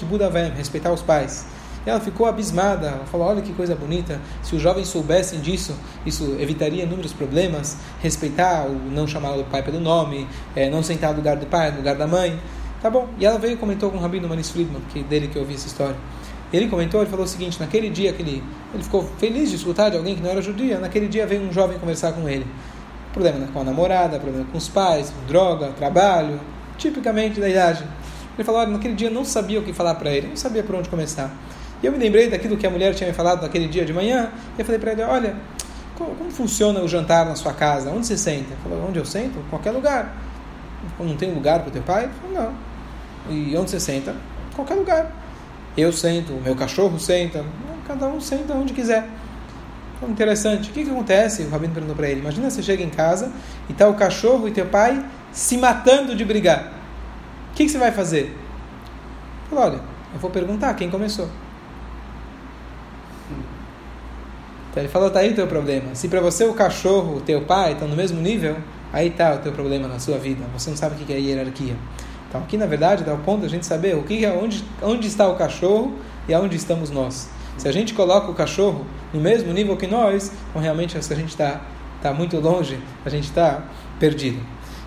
respeitar 0.56 0.90
os 0.90 1.02
pais. 1.02 1.46
Ela 1.84 2.00
ficou 2.00 2.26
abismada, 2.26 2.88
ela 2.88 3.06
falou, 3.06 3.28
olha 3.28 3.40
que 3.40 3.52
coisa 3.52 3.74
bonita, 3.74 4.20
se 4.42 4.54
os 4.54 4.60
jovens 4.60 4.88
soubessem 4.88 5.40
disso, 5.40 5.74
isso 6.04 6.36
evitaria 6.38 6.82
inúmeros 6.82 7.12
problemas, 7.12 7.78
respeitar, 8.00 8.66
o 8.66 8.74
não 8.90 9.06
chamar 9.06 9.38
o 9.38 9.44
pai 9.44 9.62
pelo 9.62 9.80
nome, 9.80 10.26
é, 10.54 10.68
não 10.68 10.82
sentar 10.82 11.12
no 11.12 11.18
lugar 11.18 11.36
do 11.36 11.46
pai, 11.46 11.70
no 11.70 11.78
lugar 11.78 11.96
da 11.96 12.06
mãe. 12.06 12.38
Tá 12.82 12.90
bom. 12.90 13.08
E 13.18 13.24
ela 13.24 13.38
veio 13.38 13.54
e 13.54 13.56
comentou 13.56 13.90
com 13.90 13.96
o 13.96 14.00
Rabino 14.00 14.28
Manis 14.28 14.50
Friedman, 14.50 14.82
que 14.92 15.02
dele 15.02 15.28
que 15.28 15.36
eu 15.36 15.42
ouvi 15.42 15.54
essa 15.54 15.66
história. 15.66 15.96
Ele 16.52 16.68
comentou, 16.68 17.00
ele 17.00 17.10
falou 17.10 17.24
o 17.24 17.28
seguinte, 17.28 17.58
naquele 17.60 17.90
dia, 17.90 18.10
aquele, 18.10 18.42
ele 18.72 18.82
ficou 18.82 19.02
feliz 19.18 19.50
de 19.50 19.56
escutar 19.56 19.90
de 19.90 19.96
alguém 19.96 20.14
que 20.14 20.22
não 20.22 20.30
era 20.30 20.42
judia, 20.42 20.78
naquele 20.78 21.06
dia 21.06 21.26
veio 21.26 21.42
um 21.42 21.52
jovem 21.52 21.78
conversar 21.78 22.12
com 22.12 22.28
ele. 22.28 22.46
Problema 23.12 23.46
com 23.52 23.60
a 23.60 23.64
namorada, 23.64 24.18
problema 24.18 24.46
com 24.50 24.58
os 24.58 24.68
pais, 24.68 25.12
droga, 25.26 25.68
trabalho, 25.76 26.38
tipicamente 26.78 27.38
da 27.40 27.48
idade. 27.48 27.84
Ele 28.36 28.44
falou, 28.44 28.60
olha, 28.60 28.70
naquele 28.70 28.94
dia 28.94 29.08
eu 29.08 29.12
não 29.12 29.24
sabia 29.24 29.58
o 29.58 29.62
que 29.62 29.72
falar 29.72 29.96
para 29.96 30.10
ele, 30.10 30.28
não 30.28 30.36
sabia 30.36 30.62
por 30.62 30.74
onde 30.76 30.88
começar. 30.88 31.30
E 31.82 31.86
eu 31.86 31.92
me 31.92 31.98
lembrei 31.98 32.30
daquilo 32.30 32.56
que 32.56 32.66
a 32.66 32.70
mulher 32.70 32.94
tinha 32.94 33.08
me 33.08 33.14
falado 33.14 33.42
naquele 33.42 33.66
dia 33.68 33.84
de 33.84 33.92
manhã, 33.92 34.30
e 34.56 34.60
eu 34.60 34.64
falei 34.64 34.80
para 34.80 34.92
ele, 34.92 35.02
olha, 35.02 35.36
como, 35.96 36.14
como, 36.14 36.30
funciona 36.30 36.80
o 36.80 36.88
jantar 36.88 37.26
na 37.26 37.34
sua 37.34 37.52
casa? 37.52 37.90
Onde 37.90 38.06
você 38.06 38.16
senta? 38.16 38.52
Ele 38.52 38.60
falou, 38.62 38.86
onde 38.88 38.98
eu 38.98 39.04
sento? 39.04 39.44
Qualquer 39.50 39.72
lugar. 39.72 40.16
Não 40.98 41.16
tem 41.16 41.34
lugar 41.34 41.60
para 41.60 41.68
o 41.68 41.72
teu 41.72 41.82
pai? 41.82 42.04
Ele 42.04 42.12
falou, 42.22 42.44
não. 43.28 43.34
E 43.34 43.56
onde 43.56 43.70
você 43.70 43.80
senta? 43.80 44.14
Qualquer 44.54 44.74
lugar. 44.74 45.12
Eu 45.76 45.92
sento, 45.92 46.32
meu 46.32 46.56
cachorro 46.56 46.98
senta, 46.98 47.44
cada 47.86 48.06
um 48.06 48.20
senta 48.20 48.54
onde 48.54 48.72
quiser. 48.72 49.08
Então, 49.96 50.10
interessante. 50.10 50.70
O 50.70 50.72
que, 50.72 50.84
que 50.84 50.90
acontece? 50.90 51.42
O 51.42 51.50
Rabino 51.50 51.72
perguntou 51.72 51.96
para 51.96 52.08
ele. 52.08 52.20
Imagina 52.20 52.50
você 52.50 52.62
chega 52.62 52.82
em 52.82 52.90
casa 52.90 53.32
e 53.68 53.72
está 53.72 53.88
o 53.88 53.94
cachorro 53.94 54.46
e 54.46 54.52
teu 54.52 54.66
pai 54.66 55.04
se 55.32 55.56
matando 55.56 56.14
de 56.14 56.24
brigar. 56.24 56.72
O 57.52 57.54
que, 57.54 57.64
que 57.64 57.70
você 57.70 57.78
vai 57.78 57.92
fazer? 57.92 58.36
Falou, 59.48 59.64
olha, 59.64 59.80
eu 60.14 60.20
vou 60.20 60.30
perguntar 60.30 60.74
quem 60.74 60.90
começou. 60.90 61.28
Então 64.70 64.82
ele 64.82 64.88
falou, 64.88 65.10
tá 65.10 65.20
aí 65.20 65.32
o 65.32 65.34
teu 65.34 65.46
problema. 65.46 65.94
Se 65.94 66.08
para 66.08 66.20
você 66.20 66.44
o 66.44 66.54
cachorro, 66.54 67.16
o 67.16 67.20
teu 67.20 67.42
pai 67.42 67.72
estão 67.72 67.88
no 67.88 67.96
mesmo 67.96 68.20
nível, 68.20 68.56
aí 68.92 69.10
tá 69.10 69.34
o 69.34 69.38
teu 69.38 69.52
problema 69.52 69.88
na 69.88 69.98
sua 69.98 70.18
vida. 70.18 70.44
Você 70.54 70.70
não 70.70 70.76
sabe 70.76 70.94
o 70.94 71.06
que 71.06 71.12
é 71.12 71.18
hierarquia. 71.18 71.76
Então 72.28 72.42
aqui 72.42 72.56
na 72.56 72.66
verdade 72.66 73.04
dá 73.04 73.14
o 73.14 73.18
ponto 73.18 73.44
a 73.44 73.48
gente 73.48 73.64
saber 73.64 73.96
o 73.96 74.02
que 74.02 74.24
é 74.24 74.30
onde, 74.30 74.62
onde 74.82 75.08
está 75.08 75.26
o 75.26 75.36
cachorro 75.36 75.94
e 76.28 76.34
aonde 76.34 76.56
estamos 76.56 76.90
nós. 76.90 77.30
Se 77.56 77.66
a 77.66 77.72
gente 77.72 77.94
coloca 77.94 78.30
o 78.30 78.34
cachorro 78.34 78.86
no 79.12 79.20
mesmo 79.20 79.52
nível 79.52 79.76
que 79.76 79.86
nós, 79.86 80.30
então 80.50 80.60
realmente 80.60 81.02
se 81.02 81.12
a 81.12 81.16
gente 81.16 81.30
está 81.30 81.62
tá 82.02 82.12
muito 82.12 82.38
longe, 82.38 82.78
a 83.04 83.08
gente 83.08 83.24
está 83.24 83.64
perdido. 83.98 84.40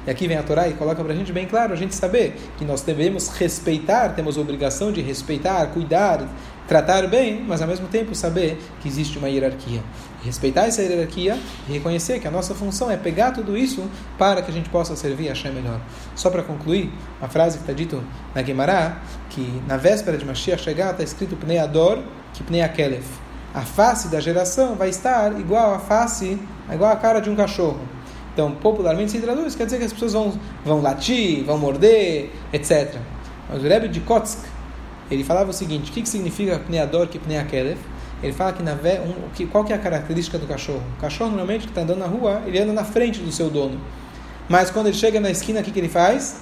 E 0.06 0.10
aqui 0.10 0.28
vem 0.28 0.38
a 0.38 0.44
Torá 0.44 0.68
e 0.68 0.74
coloca 0.74 1.04
para 1.04 1.14
a 1.14 1.16
gente 1.16 1.32
bem 1.32 1.46
claro, 1.46 1.74
a 1.74 1.76
gente 1.76 1.94
saber 1.94 2.36
que 2.58 2.66
nós 2.66 2.82
devemos 2.82 3.30
respeitar, 3.30 4.10
temos 4.10 4.38
a 4.38 4.42
obrigação 4.42 4.92
de 4.92 5.02
respeitar, 5.02 5.68
cuidar, 5.68 6.28
tratar 6.68 7.06
bem, 7.08 7.44
mas 7.48 7.62
ao 7.62 7.68
mesmo 7.68 7.88
tempo 7.88 8.16
saber 8.16 8.58
que 8.82 8.88
existe 8.88 9.18
uma 9.18 9.30
hierarquia. 9.30 9.82
Respeitar 10.24 10.66
essa 10.66 10.82
hierarquia 10.82 11.38
e 11.68 11.74
reconhecer 11.74 12.20
que 12.20 12.28
a 12.28 12.32
nossa 12.32 12.56
função 12.56 12.90
é 12.90 12.98
pegar 12.98 13.32
tudo 13.32 13.58
isso 13.58 13.84
para 14.18 14.42
que 14.42 14.50
a 14.50 14.54
gente 14.54 14.70
possa 14.70 14.96
servir 14.96 15.28
a 15.28 15.34
Hashem 15.34 15.52
melhor. 15.52 15.80
Só 16.16 16.30
para 16.30 16.42
concluir, 16.42 16.92
uma 17.20 17.30
frase 17.30 17.58
que 17.58 17.64
está 17.64 17.74
dito 17.74 18.04
na 18.34 18.42
Gemara, 18.42 18.98
que 19.30 19.62
na 19.68 19.78
véspera 19.78 20.18
de 20.18 20.26
Mashiach 20.26 20.64
chegar 20.64 20.92
está 20.92 21.04
escrito 21.04 21.36
Pnei 21.36 21.60
Ador, 21.60 22.00
que 22.34 22.42
Pnei 22.42 22.62
Akelef. 22.62 23.06
A 23.54 23.62
face 23.62 24.08
da 24.08 24.22
geração 24.22 24.76
vai 24.76 24.90
estar 24.90 25.38
igual 25.38 25.76
à 25.76 25.80
face, 25.80 26.40
igual 26.72 26.92
à 26.92 26.96
cara 26.96 27.20
de 27.20 27.30
um 27.30 27.36
cachorro. 27.36 27.82
Então, 28.34 28.52
popularmente 28.52 29.12
se 29.12 29.20
traduz, 29.20 29.56
quer 29.56 29.66
dizer 29.66 29.78
que 29.78 29.86
as 29.86 29.94
pessoas 29.94 30.14
vão, 30.14 30.34
vão 30.64 30.82
latir, 30.82 31.44
vão 31.44 31.58
morder, 31.58 32.30
etc. 32.54 32.96
Mas 33.50 33.64
o 33.64 33.68
Rebbe 33.68 33.90
de 33.90 34.00
Kotsk, 34.00 34.46
ele 35.10 35.24
falava 35.24 35.50
o 35.50 35.54
seguinte, 35.54 35.92
o 35.92 35.94
que, 35.94 36.02
que 36.02 36.10
significa 36.10 36.58
Pneador 36.60 37.08
que 37.08 37.20
Pneakelef? 37.20 37.78
Ele 38.24 38.32
fala 38.34 38.54
que, 38.54 38.64
na, 38.64 38.74
um, 38.74 39.30
que 39.34 39.46
qual 39.46 39.64
que 39.66 39.74
é 39.74 39.76
a 39.76 39.80
característica 39.80 40.38
do 40.38 40.48
cachorro? 40.48 40.84
O 40.98 41.02
cachorro, 41.02 41.32
normalmente, 41.32 41.64
que 41.64 41.72
está 41.72 41.82
andando 41.82 42.00
na 42.00 42.06
rua, 42.06 42.42
ele 42.46 42.60
anda 42.60 42.72
na 42.72 42.86
frente 42.86 43.20
do 43.20 43.32
seu 43.32 43.50
dono. 43.50 43.80
Mas 44.48 44.70
quando 44.70 44.88
ele 44.88 44.96
chega 44.96 45.20
na 45.20 45.30
esquina, 45.30 45.60
o 45.60 45.64
que, 45.64 45.72
que 45.72 45.80
ele 45.80 45.90
faz? 45.90 46.42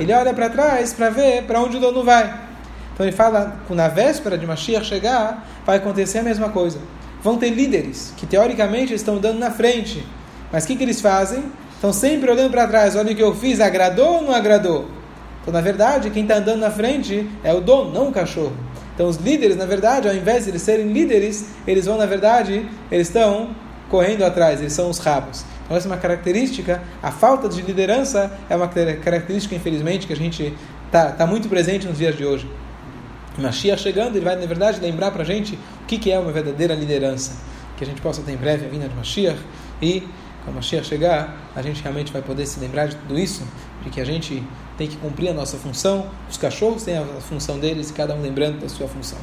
Ele 0.00 0.12
olha 0.12 0.32
para 0.32 0.48
trás 0.48 0.94
para 0.94 1.10
ver 1.10 1.44
para 1.44 1.60
onde 1.60 1.76
o 1.76 1.80
dono 1.80 2.02
vai. 2.02 2.48
Então 2.94 3.06
ele 3.06 3.14
fala 3.14 3.60
que 3.66 3.74
na 3.74 3.88
véspera 3.88 4.36
de 4.38 4.46
Mashiach 4.46 4.86
chegar, 4.86 5.46
vai 5.64 5.76
acontecer 5.76 6.18
a 6.18 6.22
mesma 6.22 6.48
coisa. 6.48 6.80
Vão 7.22 7.36
ter 7.36 7.50
líderes 7.50 8.12
que 8.16 8.26
teoricamente 8.26 8.94
estão 8.94 9.16
andando 9.16 9.38
na 9.38 9.50
frente, 9.50 10.04
mas 10.52 10.64
o 10.64 10.66
que, 10.66 10.76
que 10.76 10.82
eles 10.82 11.00
fazem? 11.00 11.44
Estão 11.74 11.92
sempre 11.92 12.30
olhando 12.30 12.50
para 12.50 12.66
trás, 12.66 12.96
olha 12.96 13.12
o 13.12 13.14
que 13.14 13.22
eu 13.22 13.34
fiz, 13.34 13.60
agradou 13.60 14.16
ou 14.16 14.22
não 14.22 14.34
agradou? 14.34 14.88
Então, 15.40 15.52
na 15.52 15.60
verdade, 15.60 16.10
quem 16.10 16.22
está 16.22 16.36
andando 16.36 16.60
na 16.60 16.70
frente 16.70 17.28
é 17.42 17.54
o 17.54 17.60
dono, 17.60 17.92
não 17.92 18.08
o 18.08 18.12
cachorro. 18.12 18.52
Então, 18.94 19.06
os 19.06 19.16
líderes, 19.16 19.56
na 19.56 19.64
verdade, 19.64 20.08
ao 20.08 20.14
invés 20.14 20.44
de 20.44 20.50
eles 20.50 20.62
serem 20.62 20.92
líderes, 20.92 21.46
eles 21.66 21.86
vão, 21.86 21.96
na 21.96 22.06
verdade, 22.06 22.68
eles 22.90 23.06
estão 23.06 23.50
correndo 23.88 24.24
atrás, 24.24 24.60
eles 24.60 24.72
são 24.72 24.90
os 24.90 24.98
rabos. 24.98 25.44
Então, 25.64 25.76
essa 25.76 25.86
é 25.86 25.90
uma 25.90 25.98
característica, 25.98 26.82
a 27.02 27.10
falta 27.10 27.48
de 27.48 27.62
liderança 27.62 28.30
é 28.50 28.56
uma 28.56 28.66
característica, 28.66 29.54
infelizmente, 29.54 30.06
que 30.06 30.12
a 30.12 30.16
gente 30.16 30.52
está 30.86 31.12
tá 31.12 31.26
muito 31.26 31.48
presente 31.48 31.86
nos 31.86 31.98
dias 31.98 32.16
de 32.16 32.24
hoje. 32.24 32.50
Mashiach 33.38 33.80
chegando, 33.80 34.16
ele 34.16 34.24
vai, 34.24 34.34
na 34.34 34.46
verdade, 34.46 34.80
lembrar 34.80 35.12
para 35.12 35.22
a 35.22 35.24
gente 35.24 35.54
o 35.54 35.86
que, 35.86 35.96
que 35.96 36.10
é 36.10 36.18
uma 36.18 36.32
verdadeira 36.32 36.74
liderança. 36.74 37.32
Que 37.76 37.84
a 37.84 37.86
gente 37.86 38.00
possa 38.00 38.22
ter 38.22 38.32
em 38.32 38.36
breve 38.36 38.66
a 38.66 38.68
vinda 38.68 38.88
de 38.88 38.94
Mashiach 38.94 39.38
e 39.80 40.02
quando 40.48 40.54
Mashiach 40.56 40.86
chegar, 40.86 41.36
a 41.54 41.62
gente 41.62 41.82
realmente 41.82 42.12
vai 42.12 42.22
poder 42.22 42.46
se 42.46 42.58
lembrar 42.58 42.86
de 42.86 42.96
tudo 42.96 43.18
isso, 43.18 43.46
de 43.82 43.90
que 43.90 44.00
a 44.00 44.04
gente 44.04 44.42
tem 44.76 44.88
que 44.88 44.96
cumprir 44.96 45.28
a 45.28 45.34
nossa 45.34 45.58
função, 45.58 46.08
os 46.28 46.36
cachorros 46.36 46.84
têm 46.84 46.96
a 46.96 47.04
função 47.20 47.58
deles, 47.58 47.90
cada 47.90 48.14
um 48.14 48.22
lembrando 48.22 48.60
da 48.60 48.68
sua 48.68 48.88
função. 48.88 49.18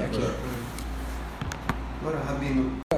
É 0.00 0.04
aqui. 0.04 0.20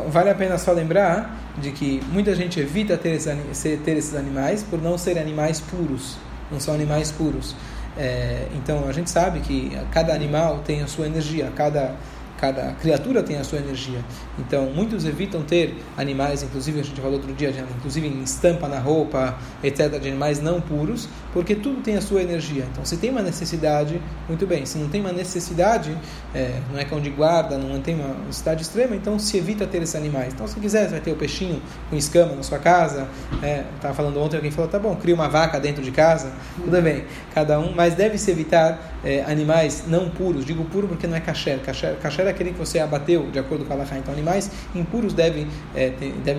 Vale 0.08 0.30
a 0.30 0.34
pena 0.34 0.58
só 0.58 0.72
lembrar 0.72 1.36
de 1.58 1.70
que 1.70 2.02
muita 2.10 2.34
gente 2.34 2.60
evita 2.60 2.96
ter 2.96 3.10
esses, 3.10 3.62
ter 3.62 3.96
esses 3.96 4.14
animais 4.14 4.62
por 4.62 4.80
não 4.80 4.98
serem 4.98 5.22
animais 5.22 5.60
puros, 5.60 6.16
não 6.50 6.60
são 6.60 6.74
animais 6.74 7.10
puros. 7.10 7.56
É, 7.96 8.48
então 8.54 8.86
a 8.88 8.92
gente 8.92 9.08
sabe 9.08 9.40
que 9.40 9.70
cada 9.90 10.12
animal 10.12 10.60
tem 10.64 10.82
a 10.82 10.86
sua 10.86 11.06
energia, 11.06 11.50
cada 11.54 11.94
cada 12.44 12.72
criatura 12.72 13.22
tem 13.22 13.38
a 13.38 13.44
sua 13.44 13.58
energia. 13.58 14.00
Então, 14.38 14.66
muitos 14.66 15.06
evitam 15.06 15.42
ter 15.42 15.76
animais, 15.96 16.42
inclusive 16.42 16.80
a 16.80 16.82
gente 16.82 17.00
falou 17.00 17.16
outro 17.16 17.32
dia, 17.32 17.54
inclusive 17.78 18.06
em 18.06 18.22
estampa 18.22 18.68
na 18.68 18.78
roupa, 18.78 19.34
etc., 19.62 19.98
de 19.98 20.08
animais 20.08 20.42
não 20.42 20.60
puros, 20.60 21.08
porque 21.32 21.54
tudo 21.54 21.80
tem 21.80 21.96
a 21.96 22.02
sua 22.02 22.22
energia. 22.22 22.66
Então, 22.70 22.84
se 22.84 22.98
tem 22.98 23.08
uma 23.08 23.22
necessidade, 23.22 24.00
muito 24.28 24.46
bem. 24.46 24.66
Se 24.66 24.76
não 24.76 24.88
tem 24.88 25.00
uma 25.00 25.12
necessidade, 25.12 25.96
é, 26.34 26.60
não 26.70 26.78
é 26.78 26.84
cão 26.84 27.00
de 27.00 27.08
guarda, 27.08 27.56
não 27.56 27.80
tem 27.80 27.94
uma 27.94 28.14
necessidade 28.26 28.62
extrema, 28.62 28.94
então 28.94 29.18
se 29.18 29.38
evita 29.38 29.66
ter 29.66 29.82
esses 29.82 29.96
animais. 29.96 30.34
Então, 30.34 30.46
se 30.46 30.60
quiser, 30.60 30.84
você 30.84 30.90
vai 30.90 31.00
ter 31.00 31.12
o 31.12 31.16
peixinho 31.16 31.62
com 31.88 31.96
escama 31.96 32.34
na 32.34 32.42
sua 32.42 32.58
casa. 32.58 33.08
É, 33.42 33.64
estava 33.76 33.94
falando 33.94 34.20
ontem, 34.20 34.36
alguém 34.36 34.50
falou, 34.50 34.70
tá 34.70 34.78
bom, 34.78 34.94
cria 34.96 35.14
uma 35.14 35.28
vaca 35.28 35.58
dentro 35.58 35.82
de 35.82 35.90
casa, 35.90 36.32
tudo 36.56 36.82
bem, 36.82 37.04
cada 37.34 37.58
um, 37.58 37.72
mas 37.72 37.94
deve-se 37.94 38.30
evitar 38.30 38.98
é, 39.02 39.22
animais 39.22 39.84
não 39.86 40.10
puros. 40.10 40.44
Digo 40.44 40.64
puro 40.64 40.88
porque 40.88 41.06
não 41.06 41.16
é 41.16 41.20
kasher. 41.20 41.60
Kasher, 41.60 41.96
kasher 41.96 42.26
é 42.26 42.33
aquele 42.34 42.52
que 42.52 42.58
você 42.58 42.78
abateu, 42.78 43.30
de 43.30 43.38
acordo 43.38 43.64
com 43.64 43.72
a 43.72 43.76
Allahá. 43.76 43.98
Então, 43.98 44.12
animais 44.12 44.50
impuros 44.74 45.14
deve, 45.14 45.46
é, 45.74 45.92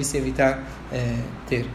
se 0.03 0.17
evitar 0.17 0.63
é, 0.91 1.15
ter. 1.47 1.65